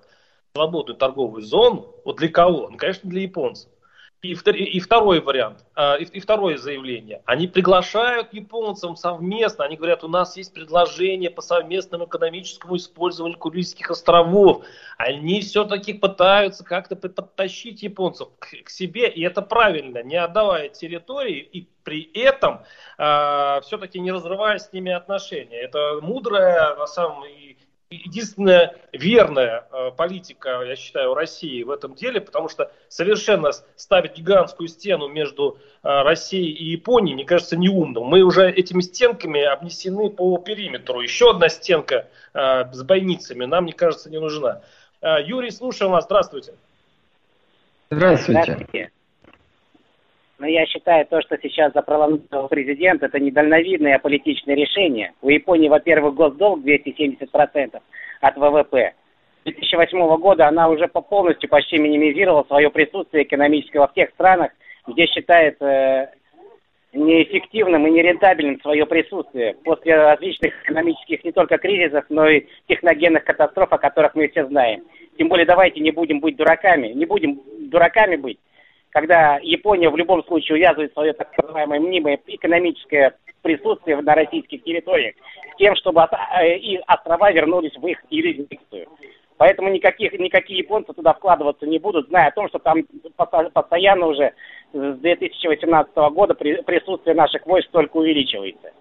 свободную 0.54 0.96
торговую 0.98 1.42
зону, 1.42 1.94
вот 2.06 2.16
для 2.16 2.30
кого? 2.30 2.70
Ну, 2.70 2.78
конечно, 2.78 3.10
для 3.10 3.24
японцев. 3.24 3.70
И, 4.22 4.34
и 4.34 4.80
второй 4.82 5.22
вариант, 5.22 5.66
а, 5.76 5.96
и 5.96 6.20
второе 6.20 6.58
заявление. 6.58 7.22
Они 7.26 7.48
приглашают 7.48 8.34
японцам 8.34 8.98
совместно, 8.98 9.64
они 9.64 9.78
говорят, 9.78 10.04
у 10.04 10.10
нас 10.10 10.36
есть 10.36 10.54
предложение 10.54 11.30
по 11.30 11.42
совместному 11.42 12.06
экономическому 12.06 12.76
использованию 12.76 13.40
Курильских 13.40 13.90
островов. 13.92 14.66
Они 14.98 15.40
все-таки 15.40 15.94
пытаются 15.94 16.66
как-то 16.66 16.98
подтащить 16.98 17.82
японцев 17.82 18.28
к, 18.40 18.66
к 18.66 18.70
себе, 18.70 19.08
и 19.08 19.22
это 19.22 19.42
правильно, 19.42 20.04
не 20.04 20.18
отдавая 20.18 20.68
территории 20.68 21.40
и 21.40 21.70
при 21.84 22.12
этом 22.14 22.56
э, 22.56 22.64
а, 22.98 23.62
все-таки 23.62 24.02
не 24.02 24.12
разрывая 24.12 24.60
с 24.60 24.74
ними 24.74 24.92
отношения. 24.92 25.62
Это 25.62 26.00
мудрая, 26.02 26.76
на 26.76 26.88
самом 26.88 27.24
деле, 27.24 27.56
единственная 27.92 28.76
верная 28.94 29.66
э, 29.72 29.92
политика, 29.98 30.62
я 30.62 30.76
считаю, 30.76 31.14
России 31.14 31.64
в 31.64 31.72
этом 31.72 31.96
деле, 31.96 32.22
потому 32.22 32.48
что 32.48 32.72
совершенно 32.88 33.52
ставить 33.76 34.16
гигантскую 34.16 34.68
стену 34.68 35.08
между 35.08 35.58
э, 35.82 36.02
Россией 36.04 36.52
и 36.52 36.66
Японией, 36.72 37.16
мне 37.16 37.26
кажется, 37.26 37.58
неумным. 37.58 38.04
Мы 38.04 38.22
уже 38.22 38.50
этими 38.50 38.82
стенками 38.82 39.42
обнесены 39.42 40.10
по 40.10 40.38
периметру. 40.38 41.02
Еще 41.02 41.32
одна 41.32 41.50
стенка 41.50 42.08
э, 42.34 42.72
с 42.72 42.84
бойницами 42.84 43.46
нам, 43.46 43.64
мне 43.64 43.74
кажется, 43.74 44.10
не 44.10 44.20
нужна. 44.20 44.62
Юрий, 45.02 45.50
слушаем 45.50 45.94
вас. 45.94 46.06
Здравствуйте. 46.06 46.54
Здравствуйте. 47.90 48.42
Здравствуйте. 48.44 48.92
Но 50.40 50.48
я 50.48 50.66
считаю, 50.66 51.06
то, 51.06 51.22
что 51.22 51.38
сейчас 51.42 51.74
запроламутил 51.74 52.48
президент, 52.48 53.04
это 53.04 53.20
недальновидное 53.20 54.00
политичное 54.00 54.56
решение. 54.56 55.12
У 55.22 55.30
Японии, 55.30 55.68
во-первых, 55.68 56.16
госдолг 56.16 56.62
270% 56.62 57.82
от 58.22 58.38
ВВП. 58.38 58.94
С 59.42 59.44
2008 59.44 60.18
года 60.18 60.48
она 60.48 60.70
уже 60.70 60.88
полностью 60.88 61.50
почти 61.50 61.78
минимизировала 61.78 62.44
свое 62.44 62.70
присутствие 62.70 63.24
экономическое 63.24 63.80
во 63.80 63.90
всех 63.90 64.12
странах, 64.12 64.52
где 64.88 65.08
считает 65.08 65.62
э, 65.62 66.08
неэффективным 66.94 67.86
и 67.88 67.92
нерентабельным 67.92 68.62
свое 68.62 68.86
присутствие 68.86 69.56
после 69.66 69.96
различных 69.96 70.54
экономических 70.64 71.24
не 71.26 71.34
только 71.34 71.58
кризисов, 71.58 72.06
но 72.08 72.30
и 72.30 72.46
техногенных 72.70 73.26
катастроф, 73.26 73.74
о 73.74 73.78
которых 73.78 74.16
мы 74.16 74.30
все 74.30 74.46
знаем. 74.46 74.84
Тем 75.18 75.28
более 75.28 75.46
давайте 75.46 75.82
не 75.82 75.92
будем 75.92 76.22
быть 76.22 76.38
дураками, 76.38 76.88
не 76.88 77.06
будем 77.06 77.42
дураками 77.70 78.16
быть 78.16 78.40
когда 78.92 79.38
Япония 79.42 79.90
в 79.90 79.98
любом 79.98 80.24
случае 80.26 80.58
увязывает 80.58 80.94
свое 80.94 81.14
так 81.14 81.36
называемое 81.38 81.80
мнимое 81.80 82.20
экономическое 82.28 83.16
присутствие 83.42 84.02
на 84.02 84.16
российских 84.16 84.64
территориях 84.64 85.16
с 85.54 85.58
тем, 85.58 85.76
чтобы 85.76 86.02
э, 86.02 86.58
и 86.58 86.78
острова 86.88 87.32
вернулись 87.32 87.76
в 87.78 87.86
их 87.88 88.00
юрисдикцию. 88.10 88.88
Поэтому 89.38 89.70
никаких, 89.70 90.12
никакие 90.14 90.60
японцы 90.60 90.92
туда 90.92 91.14
вкладываться 91.14 91.66
не 91.66 91.80
будут, 91.80 92.10
зная 92.10 92.28
о 92.28 92.32
том, 92.32 92.50
что 92.50 92.60
там 92.60 92.84
постоянно 93.54 94.08
уже 94.08 94.34
с 94.74 94.98
2018 94.98 95.96
года 96.12 96.34
присутствие 96.34 97.16
наших 97.16 97.46
войск 97.46 97.70
только 97.72 97.98
увеличивается. 97.98 98.72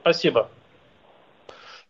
Спасибо. 0.00 0.48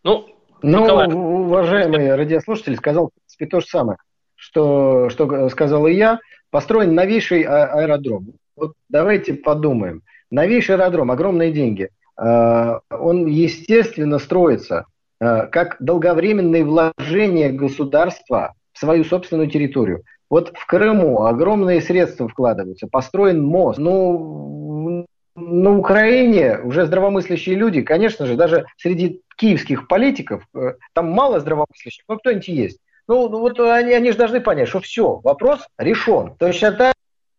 Ну, 0.03 0.25
ну 0.61 0.83
Николай... 0.83 1.07
уважаемый 1.07 2.13
радиослушатель 2.13 2.75
сказал, 2.75 3.07
в 3.07 3.13
принципе, 3.13 3.45
то 3.45 3.61
же 3.61 3.67
самое, 3.67 3.97
что, 4.35 5.09
что 5.09 5.47
сказал 5.47 5.87
и 5.87 5.93
я 5.93 6.19
построен 6.53 6.93
новейший 6.93 7.41
а, 7.41 7.65
аэродром. 7.65 8.33
Вот 8.55 8.73
давайте 8.87 9.33
подумаем. 9.33 10.03
Новейший 10.29 10.75
аэродром, 10.75 11.09
огромные 11.09 11.51
деньги. 11.51 11.89
А, 12.15 12.81
он, 12.91 13.25
естественно, 13.25 14.19
строится 14.19 14.85
а, 15.19 15.47
как 15.47 15.77
долговременные 15.79 16.63
вложения 16.63 17.49
государства 17.49 18.53
в 18.71 18.77
свою 18.77 19.03
собственную 19.03 19.49
территорию. 19.49 20.03
Вот 20.29 20.53
в 20.55 20.67
Крыму 20.67 21.25
огромные 21.25 21.81
средства 21.81 22.27
вкладываются, 22.27 22.87
построен 22.87 23.43
мост. 23.43 23.79
Ну, 23.79 25.07
на 25.35 25.75
Украине 25.75 26.59
уже 26.59 26.85
здравомыслящие 26.85 27.55
люди, 27.55 27.81
конечно 27.81 28.27
же, 28.27 28.35
даже 28.35 28.65
среди 28.77 29.21
киевских 29.37 29.87
политиков, 29.87 30.43
э, 30.55 30.73
там 30.93 31.09
мало 31.09 31.39
здравомыслящих, 31.39 32.03
но 32.07 32.17
кто-нибудь 32.17 32.47
есть. 32.47 32.77
Ну, 33.07 33.27
ну, 33.29 33.39
вот 33.39 33.59
они, 33.59 33.93
они 33.93 34.11
же 34.11 34.17
должны 34.17 34.39
понять, 34.39 34.69
что 34.69 34.79
все, 34.79 35.19
вопрос 35.23 35.67
решен. 35.77 36.35
То 36.37 36.47
есть 36.47 36.61
так, 36.61 36.93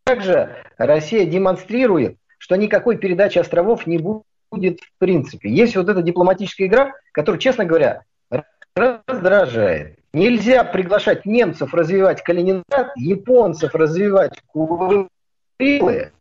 также 0.05 0.57
Россия 0.77 1.25
демонстрирует, 1.25 2.17
что 2.39 2.57
никакой 2.57 2.99
передачи 2.99 3.39
островов 3.39 3.87
не 3.87 3.99
будет 3.99 4.81
в 4.81 4.99
принципе. 4.99 5.49
Есть 5.49 5.77
вот 5.77 5.89
эта 5.89 6.03
дипломатическая 6.03 6.67
игра, 6.67 6.93
которая, 7.13 7.41
честно 7.41 7.65
говоря, 7.65 8.03
раздражает. 8.77 9.99
Нельзя 10.13 10.63
приглашать 10.65 11.25
немцев 11.25 11.73
развивать 11.75 12.23
Калининград, 12.23 12.93
японцев 12.97 13.75
развивать 13.75 14.41
Курилы, 14.47 16.13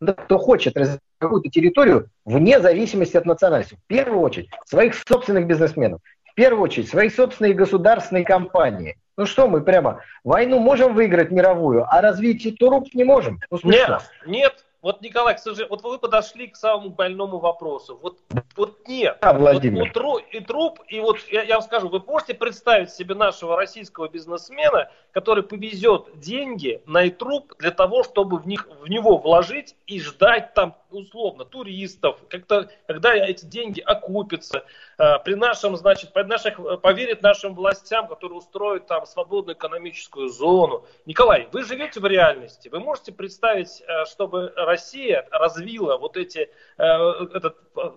кто 0.00 0.38
хочет 0.38 0.76
развивать 0.76 1.00
какую-то 1.18 1.48
территорию 1.48 2.08
вне 2.24 2.60
зависимости 2.60 3.16
от 3.16 3.24
национальности. 3.24 3.76
В 3.76 3.86
первую 3.86 4.20
очередь 4.20 4.50
своих 4.66 4.94
собственных 4.94 5.46
бизнесменов 5.46 6.00
в 6.32 6.34
первую 6.34 6.62
очередь 6.62 6.88
свои 6.88 7.10
собственные 7.10 7.52
государственные 7.52 8.24
компании. 8.24 8.96
Ну 9.18 9.26
что 9.26 9.46
мы 9.46 9.60
прямо 9.60 10.00
войну 10.24 10.58
можем 10.58 10.94
выиграть 10.94 11.30
мировую, 11.30 11.84
а 11.88 12.00
развить 12.00 12.58
труп 12.58 12.88
не 12.94 13.04
можем? 13.04 13.38
Ну, 13.50 13.58
нет, 13.64 14.00
нет, 14.26 14.64
вот, 14.82 15.00
Николай, 15.00 15.36
к 15.36 15.38
сожалению, 15.38 15.68
вот 15.70 15.82
вы 15.84 15.96
подошли 15.98 16.48
к 16.48 16.56
самому 16.56 16.88
больному 16.88 17.38
вопросу. 17.38 18.00
Вот, 18.02 18.18
вот 18.56 18.88
нет. 18.88 19.16
А, 19.20 19.32
Владимир. 19.32 19.84
Вот, 19.84 20.02
вот, 20.02 20.22
и 20.32 20.40
труп, 20.40 20.80
и 20.88 20.98
вот 20.98 21.18
я, 21.30 21.42
я 21.42 21.54
вам 21.54 21.62
скажу, 21.62 21.88
вы 21.88 22.00
можете 22.00 22.34
представить 22.34 22.90
себе 22.90 23.14
нашего 23.14 23.56
российского 23.56 24.08
бизнесмена, 24.08 24.90
который 25.12 25.44
повезет 25.44 26.08
деньги 26.18 26.82
на 26.86 27.08
труп 27.10 27.52
для 27.60 27.70
того, 27.70 28.02
чтобы 28.02 28.38
в, 28.38 28.46
них, 28.48 28.66
в 28.80 28.88
него 28.88 29.18
вложить 29.18 29.76
и 29.86 30.00
ждать 30.00 30.52
там 30.54 30.74
условно 30.96 31.44
туристов, 31.44 32.18
как-то, 32.28 32.70
когда 32.86 33.14
эти 33.14 33.44
деньги 33.44 33.80
окупятся, 33.80 34.64
э, 34.98 35.18
при 35.24 35.34
нашем, 35.34 35.76
значит, 35.76 36.12
при 36.12 36.22
наших, 36.22 36.58
поверит 36.80 37.22
нашим 37.22 37.54
властям, 37.54 38.08
которые 38.08 38.38
устроят 38.38 38.86
там 38.86 39.06
свободную 39.06 39.56
экономическую 39.56 40.28
зону. 40.28 40.86
Николай, 41.06 41.48
вы 41.52 41.64
живете 41.64 42.00
в 42.00 42.06
реальности, 42.06 42.68
вы 42.68 42.80
можете 42.80 43.12
представить, 43.12 43.82
э, 43.82 44.04
чтобы 44.06 44.52
Россия 44.56 45.26
развила 45.30 45.98
вот 45.98 46.16
эти, 46.16 46.50
э, 46.78 46.84
этот 47.34 47.56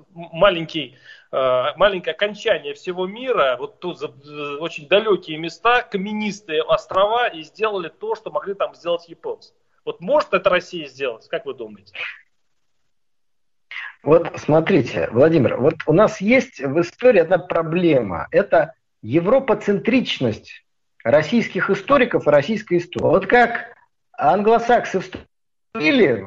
маленький 0.09 0.97
маленькое 1.31 2.13
окончание 2.13 2.73
всего 2.75 3.07
мира, 3.07 3.57
вот 3.59 3.81
тут 3.81 4.01
очень 4.61 4.87
далекие 4.87 5.37
места, 5.37 5.81
каменистые 5.81 6.63
острова, 6.63 7.27
и 7.27 7.41
сделали 7.41 7.89
то, 7.89 8.15
что 8.15 8.31
могли 8.31 8.53
там 8.53 8.73
сделать 8.73 9.09
японцы. 9.09 9.53
Вот 9.85 10.01
может 10.01 10.33
это 10.33 10.49
Россия 10.49 10.87
сделать, 10.87 11.27
как 11.27 11.45
вы 11.45 11.53
думаете? 11.53 11.93
Вот 14.05 14.33
смотрите, 14.37 15.09
Владимир, 15.11 15.57
вот 15.57 15.77
у 15.87 15.93
нас 15.93 16.21
есть 16.21 16.59
в 16.59 16.79
истории 16.79 17.21
одна 17.21 17.39
проблема. 17.39 18.27
Это 18.29 18.73
европоцентричность 19.01 20.63
российских 21.03 21.71
историков 21.71 22.27
и 22.27 22.29
российской 22.29 22.77
истории. 22.77 23.03
Вот 23.03 23.25
как 23.25 23.73
англосаксы 24.15 24.99
вступили 24.99 26.23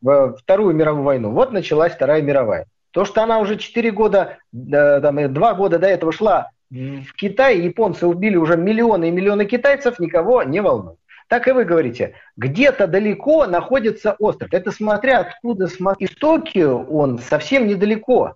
в, 0.00 0.36
Вторую 0.36 0.76
мировую 0.76 1.02
войну, 1.02 1.32
вот 1.32 1.52
началась 1.52 1.92
Вторая 1.92 2.22
мировая. 2.22 2.66
То, 2.92 3.04
что 3.04 3.20
она 3.24 3.40
уже 3.40 3.56
4 3.56 3.90
года, 3.90 4.38
там, 4.52 5.34
2 5.34 5.54
года 5.54 5.80
до 5.80 5.88
этого 5.88 6.12
шла 6.12 6.50
в 6.70 7.12
Китай, 7.16 7.58
японцы 7.58 8.06
убили 8.06 8.36
уже 8.36 8.56
миллионы 8.56 9.08
и 9.08 9.10
миллионы 9.10 9.44
китайцев, 9.44 9.98
никого 9.98 10.44
не 10.44 10.60
волнует 10.60 10.98
так 11.28 11.46
и 11.46 11.52
вы 11.52 11.64
говорите, 11.64 12.14
где-то 12.36 12.86
далеко 12.86 13.46
находится 13.46 14.16
остров. 14.18 14.52
Это 14.52 14.72
смотря 14.72 15.20
откуда 15.20 15.66
из 15.98 16.16
Токио 16.16 16.82
он 16.84 17.18
совсем 17.18 17.66
недалеко. 17.66 18.34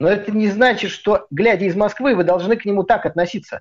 Но 0.00 0.08
это 0.08 0.32
не 0.32 0.48
значит, 0.48 0.90
что, 0.90 1.26
глядя 1.30 1.66
из 1.66 1.76
Москвы, 1.76 2.16
вы 2.16 2.24
должны 2.24 2.56
к 2.56 2.64
нему 2.64 2.82
так 2.82 3.06
относиться. 3.06 3.60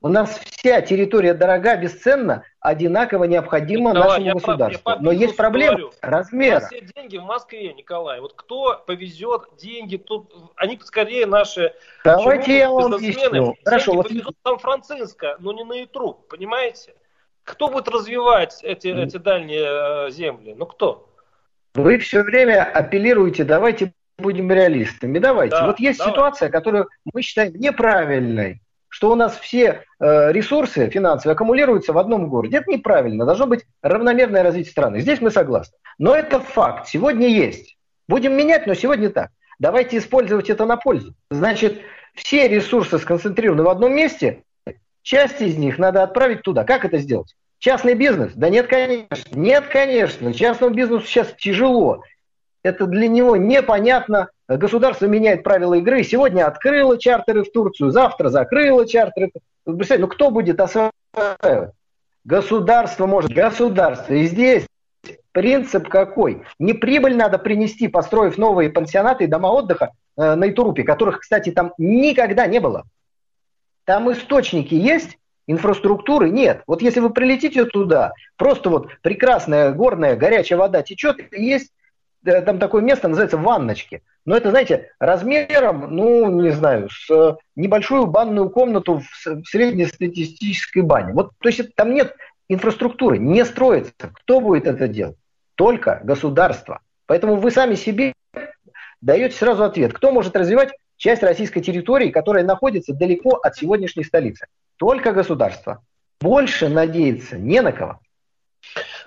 У 0.00 0.08
нас 0.08 0.38
вся 0.38 0.82
территория 0.82 1.34
дорога, 1.34 1.76
бесценна, 1.76 2.44
одинаково 2.60 3.24
необходима 3.24 3.90
Николай, 3.90 4.20
нашему 4.20 4.34
государству. 4.34 4.82
Прав, 4.84 5.00
Но 5.00 5.10
есть 5.10 5.36
проблема 5.36 5.72
говорю. 5.72 5.92
размера. 6.02 6.60
все 6.60 6.80
деньги 6.80 7.16
в 7.16 7.24
Москве, 7.24 7.72
Николай. 7.72 8.20
Вот 8.20 8.34
кто 8.34 8.80
повезет 8.86 9.48
деньги 9.58 9.96
тут? 9.96 10.32
Они 10.54 10.78
скорее 10.84 11.26
наши 11.26 11.74
Давайте 12.04 12.58
я 12.58 12.70
вам 12.70 12.94
объясню. 12.94 13.56
Хорошо, 13.64 13.94
вот... 13.94 14.08
повезут 14.08 14.36
в 14.40 14.48
Сан-Франциско, 14.48 15.36
но 15.40 15.52
не 15.52 15.64
на 15.64 15.82
Итру, 15.82 16.12
понимаете? 16.28 16.94
Кто 17.46 17.68
будет 17.68 17.86
развивать 17.88 18.58
эти, 18.64 18.88
эти 18.88 19.18
дальние 19.18 20.08
э, 20.08 20.10
земли? 20.10 20.54
Ну 20.58 20.66
кто? 20.66 21.08
Вы 21.74 21.98
все 21.98 22.22
время 22.22 22.64
апеллируете, 22.64 23.44
давайте 23.44 23.92
будем 24.18 24.50
реалистами. 24.50 25.20
Давайте. 25.20 25.54
Да, 25.54 25.66
вот 25.66 25.78
есть 25.78 26.00
давай. 26.00 26.12
ситуация, 26.12 26.48
которую 26.50 26.88
мы 27.14 27.22
считаем 27.22 27.54
неправильной, 27.54 28.62
что 28.88 29.12
у 29.12 29.14
нас 29.14 29.38
все 29.38 29.84
э, 30.00 30.32
ресурсы 30.32 30.90
финансовые 30.90 31.34
аккумулируются 31.34 31.92
в 31.92 31.98
одном 31.98 32.28
городе. 32.28 32.56
Это 32.56 32.68
неправильно. 32.68 33.24
Должно 33.24 33.46
быть 33.46 33.64
равномерное 33.80 34.42
развитие 34.42 34.72
страны. 34.72 35.00
Здесь 35.00 35.20
мы 35.20 35.30
согласны. 35.30 35.78
Но 35.98 36.16
это 36.16 36.40
факт. 36.40 36.88
Сегодня 36.88 37.28
есть. 37.28 37.76
Будем 38.08 38.36
менять, 38.36 38.66
но 38.66 38.74
сегодня 38.74 39.08
так. 39.08 39.30
Давайте 39.60 39.98
использовать 39.98 40.50
это 40.50 40.66
на 40.66 40.76
пользу. 40.76 41.14
Значит, 41.30 41.80
все 42.14 42.48
ресурсы 42.48 42.98
сконцентрированы 42.98 43.62
в 43.62 43.68
одном 43.68 43.94
месте, 43.94 44.42
часть 45.06 45.40
из 45.40 45.56
них 45.56 45.78
надо 45.78 46.02
отправить 46.02 46.42
туда. 46.42 46.64
Как 46.64 46.84
это 46.84 46.98
сделать? 46.98 47.34
Частный 47.58 47.94
бизнес? 47.94 48.32
Да 48.34 48.50
нет, 48.50 48.66
конечно. 48.66 49.06
Нет, 49.32 49.66
конечно. 49.68 50.34
Частному 50.34 50.74
бизнесу 50.74 51.06
сейчас 51.06 51.32
тяжело. 51.38 52.02
Это 52.62 52.86
для 52.86 53.06
него 53.06 53.36
непонятно. 53.36 54.28
Государство 54.48 55.06
меняет 55.06 55.44
правила 55.44 55.74
игры. 55.74 56.02
Сегодня 56.02 56.46
открыло 56.46 56.98
чартеры 56.98 57.44
в 57.44 57.52
Турцию, 57.52 57.92
завтра 57.92 58.28
закрыло 58.28 58.86
чартеры. 58.86 59.30
Представляете, 59.64 60.02
ну 60.02 60.08
кто 60.08 60.30
будет 60.30 60.60
осваивать? 60.60 61.72
Государство 62.24 63.06
может. 63.06 63.32
Государство. 63.32 64.12
И 64.12 64.26
здесь 64.26 64.66
принцип 65.30 65.88
какой? 65.88 66.42
Не 66.58 66.72
прибыль 66.72 67.16
надо 67.16 67.38
принести, 67.38 67.86
построив 67.86 68.38
новые 68.38 68.70
пансионаты 68.70 69.24
и 69.24 69.28
дома 69.28 69.52
отдыха 69.52 69.92
э, 70.16 70.34
на 70.34 70.50
Итурупе, 70.50 70.82
которых, 70.82 71.20
кстати, 71.20 71.52
там 71.52 71.72
никогда 71.78 72.46
не 72.48 72.58
было. 72.58 72.84
Там 73.86 74.12
источники 74.12 74.74
есть, 74.74 75.16
инфраструктуры 75.46 76.28
нет. 76.28 76.62
Вот 76.66 76.82
если 76.82 76.98
вы 76.98 77.10
прилетите 77.10 77.64
туда, 77.64 78.12
просто 78.36 78.68
вот 78.68 78.88
прекрасная 79.00 79.70
горная 79.70 80.16
горячая 80.16 80.58
вода 80.58 80.82
течет, 80.82 81.32
есть 81.32 81.72
э, 82.24 82.42
там 82.42 82.58
такое 82.58 82.82
место, 82.82 83.06
называется 83.06 83.38
ванночки. 83.38 84.02
Но 84.24 84.36
это, 84.36 84.50
знаете, 84.50 84.90
размером, 84.98 85.94
ну, 85.94 86.28
не 86.42 86.50
знаю, 86.50 86.88
с 86.90 87.08
э, 87.08 87.36
небольшую 87.54 88.08
банную 88.08 88.50
комнату 88.50 89.00
в 89.00 89.44
среднестатистической 89.46 90.82
бане. 90.82 91.12
Вот, 91.12 91.30
то 91.38 91.48
есть 91.48 91.72
там 91.76 91.94
нет 91.94 92.16
инфраструктуры, 92.48 93.18
не 93.18 93.44
строится. 93.44 93.92
Кто 94.12 94.40
будет 94.40 94.66
это 94.66 94.88
делать? 94.88 95.16
Только 95.54 96.00
государство. 96.02 96.80
Поэтому 97.06 97.36
вы 97.36 97.52
сами 97.52 97.76
себе 97.76 98.14
даете 99.00 99.36
сразу 99.36 99.62
ответ. 99.62 99.92
Кто 99.92 100.10
может 100.10 100.34
развивать 100.34 100.72
часть 100.96 101.22
российской 101.22 101.60
территории, 101.60 102.10
которая 102.10 102.44
находится 102.44 102.92
далеко 102.92 103.38
от 103.42 103.56
сегодняшней 103.56 104.04
столицы? 104.04 104.46
Только 104.76 105.12
государство. 105.12 105.82
Больше 106.20 106.68
надеяться 106.68 107.38
не 107.38 107.60
на 107.60 107.72
кого. 107.72 108.00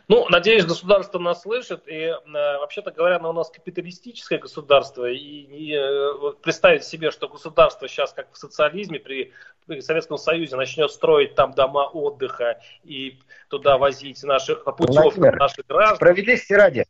Ну, 0.07 0.27
надеюсь, 0.29 0.65
государство 0.65 1.19
нас 1.19 1.43
слышит. 1.43 1.87
И, 1.87 1.93
э, 1.93 2.15
вообще-то 2.25 2.91
говоря, 2.91 3.17
оно 3.17 3.29
у 3.29 3.33
нас 3.33 3.51
капиталистическое 3.51 4.39
государство. 4.39 5.09
И 5.09 5.45
не, 5.45 5.75
э, 5.75 6.33
представить 6.41 6.83
себе, 6.83 7.11
что 7.11 7.27
государство 7.27 7.87
сейчас, 7.87 8.11
как 8.13 8.31
в 8.31 8.37
социализме, 8.37 8.99
при, 8.99 9.33
при 9.67 9.81
Советском 9.81 10.17
Союзе, 10.17 10.55
начнет 10.55 10.89
строить 10.91 11.35
там 11.35 11.53
дома 11.53 11.87
отдыха 11.87 12.59
и 12.83 13.19
туда 13.49 13.77
возить 13.77 14.23
наши 14.23 14.55
путевки 14.55 15.19
наших 15.19 15.67
граждан. 15.67 15.97
Справедливости 15.97 16.53
ради. 16.53 16.85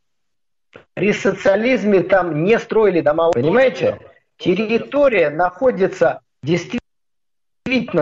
При 0.94 1.12
социализме 1.12 2.02
там 2.02 2.44
не 2.44 2.58
строили 2.58 3.02
дома 3.02 3.28
отдыха. 3.28 3.44
Понимаете? 3.44 3.98
Территория 4.40 5.28
находится 5.28 6.22
действительно 6.42 6.80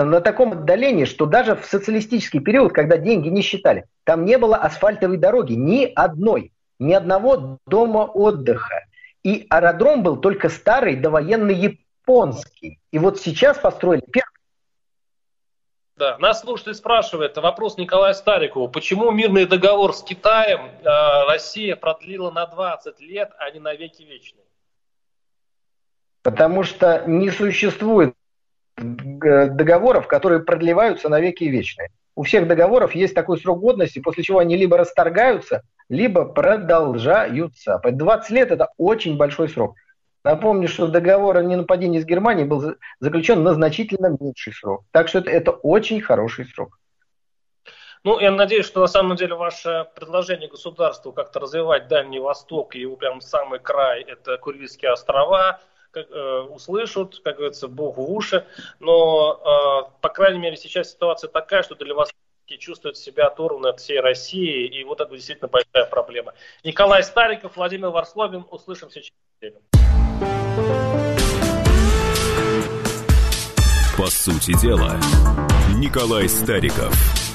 на 0.04 0.20
таком 0.20 0.52
отдалении, 0.52 1.04
что 1.04 1.26
даже 1.26 1.56
в 1.56 1.64
социалистический 1.64 2.38
период, 2.38 2.72
когда 2.72 2.96
деньги 2.96 3.28
не 3.28 3.42
считали, 3.42 3.86
там 4.04 4.24
не 4.24 4.38
было 4.38 4.56
асфальтовой 4.56 5.16
дороги, 5.16 5.54
ни 5.54 5.84
одной, 5.84 6.52
ни 6.78 6.92
одного 6.92 7.58
дома 7.66 8.04
отдыха. 8.04 8.84
И 9.24 9.46
аэродром 9.50 10.04
был 10.04 10.16
только 10.18 10.48
старый 10.48 10.94
довоенный 10.94 11.56
японский. 11.56 12.78
И 12.92 12.98
вот 13.00 13.18
сейчас 13.18 13.58
построили 13.58 14.04
первый. 14.12 14.28
Да, 15.96 16.16
нас 16.18 16.42
слушатель 16.42 16.74
спрашивает, 16.74 17.36
вопрос 17.36 17.76
Николая 17.76 18.12
Старикову, 18.12 18.68
почему 18.68 19.10
мирный 19.10 19.46
договор 19.46 19.92
с 19.92 20.04
Китаем 20.04 20.60
э, 20.60 21.26
Россия 21.26 21.74
продлила 21.74 22.30
на 22.30 22.46
20 22.46 23.00
лет, 23.00 23.32
а 23.36 23.50
не 23.50 23.58
на 23.58 23.74
веки 23.74 24.04
вечные? 24.04 24.44
Потому 26.28 26.62
что 26.62 27.04
не 27.06 27.30
существует 27.30 28.12
договоров, 28.76 30.06
которые 30.06 30.40
продлеваются 30.40 31.08
на 31.08 31.20
веки 31.20 31.44
вечные. 31.44 31.88
У 32.14 32.22
всех 32.24 32.46
договоров 32.46 32.94
есть 32.94 33.14
такой 33.14 33.38
срок 33.38 33.60
годности, 33.60 33.98
после 34.00 34.24
чего 34.24 34.38
они 34.38 34.54
либо 34.54 34.76
расторгаются, 34.76 35.62
либо 35.88 36.26
продолжаются. 36.26 37.80
20 37.82 38.30
лет– 38.30 38.50
это 38.52 38.68
очень 38.76 39.16
большой 39.16 39.48
срок. 39.48 39.76
Напомню, 40.22 40.68
что 40.68 40.86
договор 40.88 41.38
о 41.38 41.42
ненападении 41.42 41.98
с 41.98 42.04
Германией 42.04 42.46
был 42.46 42.74
заключен 43.00 43.42
на 43.42 43.54
значительно 43.54 44.14
меньший 44.20 44.52
срок. 44.52 44.82
Так 44.90 45.08
что 45.08 45.20
это, 45.20 45.30
это 45.30 45.52
очень 45.52 46.02
хороший 46.02 46.44
срок. 46.44 46.78
Ну, 48.04 48.20
я 48.20 48.30
надеюсь, 48.30 48.66
что 48.66 48.80
на 48.80 48.86
самом 48.86 49.16
деле 49.16 49.34
ваше 49.34 49.86
предложение 49.94 50.50
государству 50.50 51.10
как-то 51.10 51.40
развивать 51.40 51.88
Дальний 51.88 52.20
Восток 52.20 52.76
и 52.76 52.80
его 52.80 52.96
прям 52.96 53.22
самый 53.22 53.60
край, 53.60 54.02
это 54.02 54.36
Курильские 54.36 54.92
острова, 54.92 55.60
как, 56.02 56.10
э, 56.10 56.40
услышат, 56.50 57.20
как 57.24 57.36
говорится, 57.36 57.68
Бог 57.68 57.96
в 57.96 58.12
уши. 58.12 58.46
Но, 58.80 59.40
э, 59.40 60.00
по 60.00 60.08
крайней 60.08 60.38
мере, 60.38 60.56
сейчас 60.56 60.92
ситуация 60.92 61.28
такая, 61.28 61.62
что 61.62 61.76
вас 61.94 62.10
чувствуют 62.58 62.96
себя 62.96 63.26
оторваны 63.26 63.68
от 63.68 63.80
всей 63.80 64.00
России, 64.00 64.66
и 64.66 64.82
вот 64.84 65.00
это 65.00 65.14
действительно 65.14 65.48
большая 65.48 65.84
проблема. 65.90 66.32
Николай 66.64 67.02
Стариков, 67.02 67.56
Владимир 67.56 67.90
Варсловин. 67.90 68.46
Услышимся 68.50 69.00
через 69.00 69.12
неделю. 69.42 69.60
По 73.98 74.06
сути 74.06 74.58
дела, 74.62 74.96
Николай 75.76 76.28
Стариков. 76.28 77.27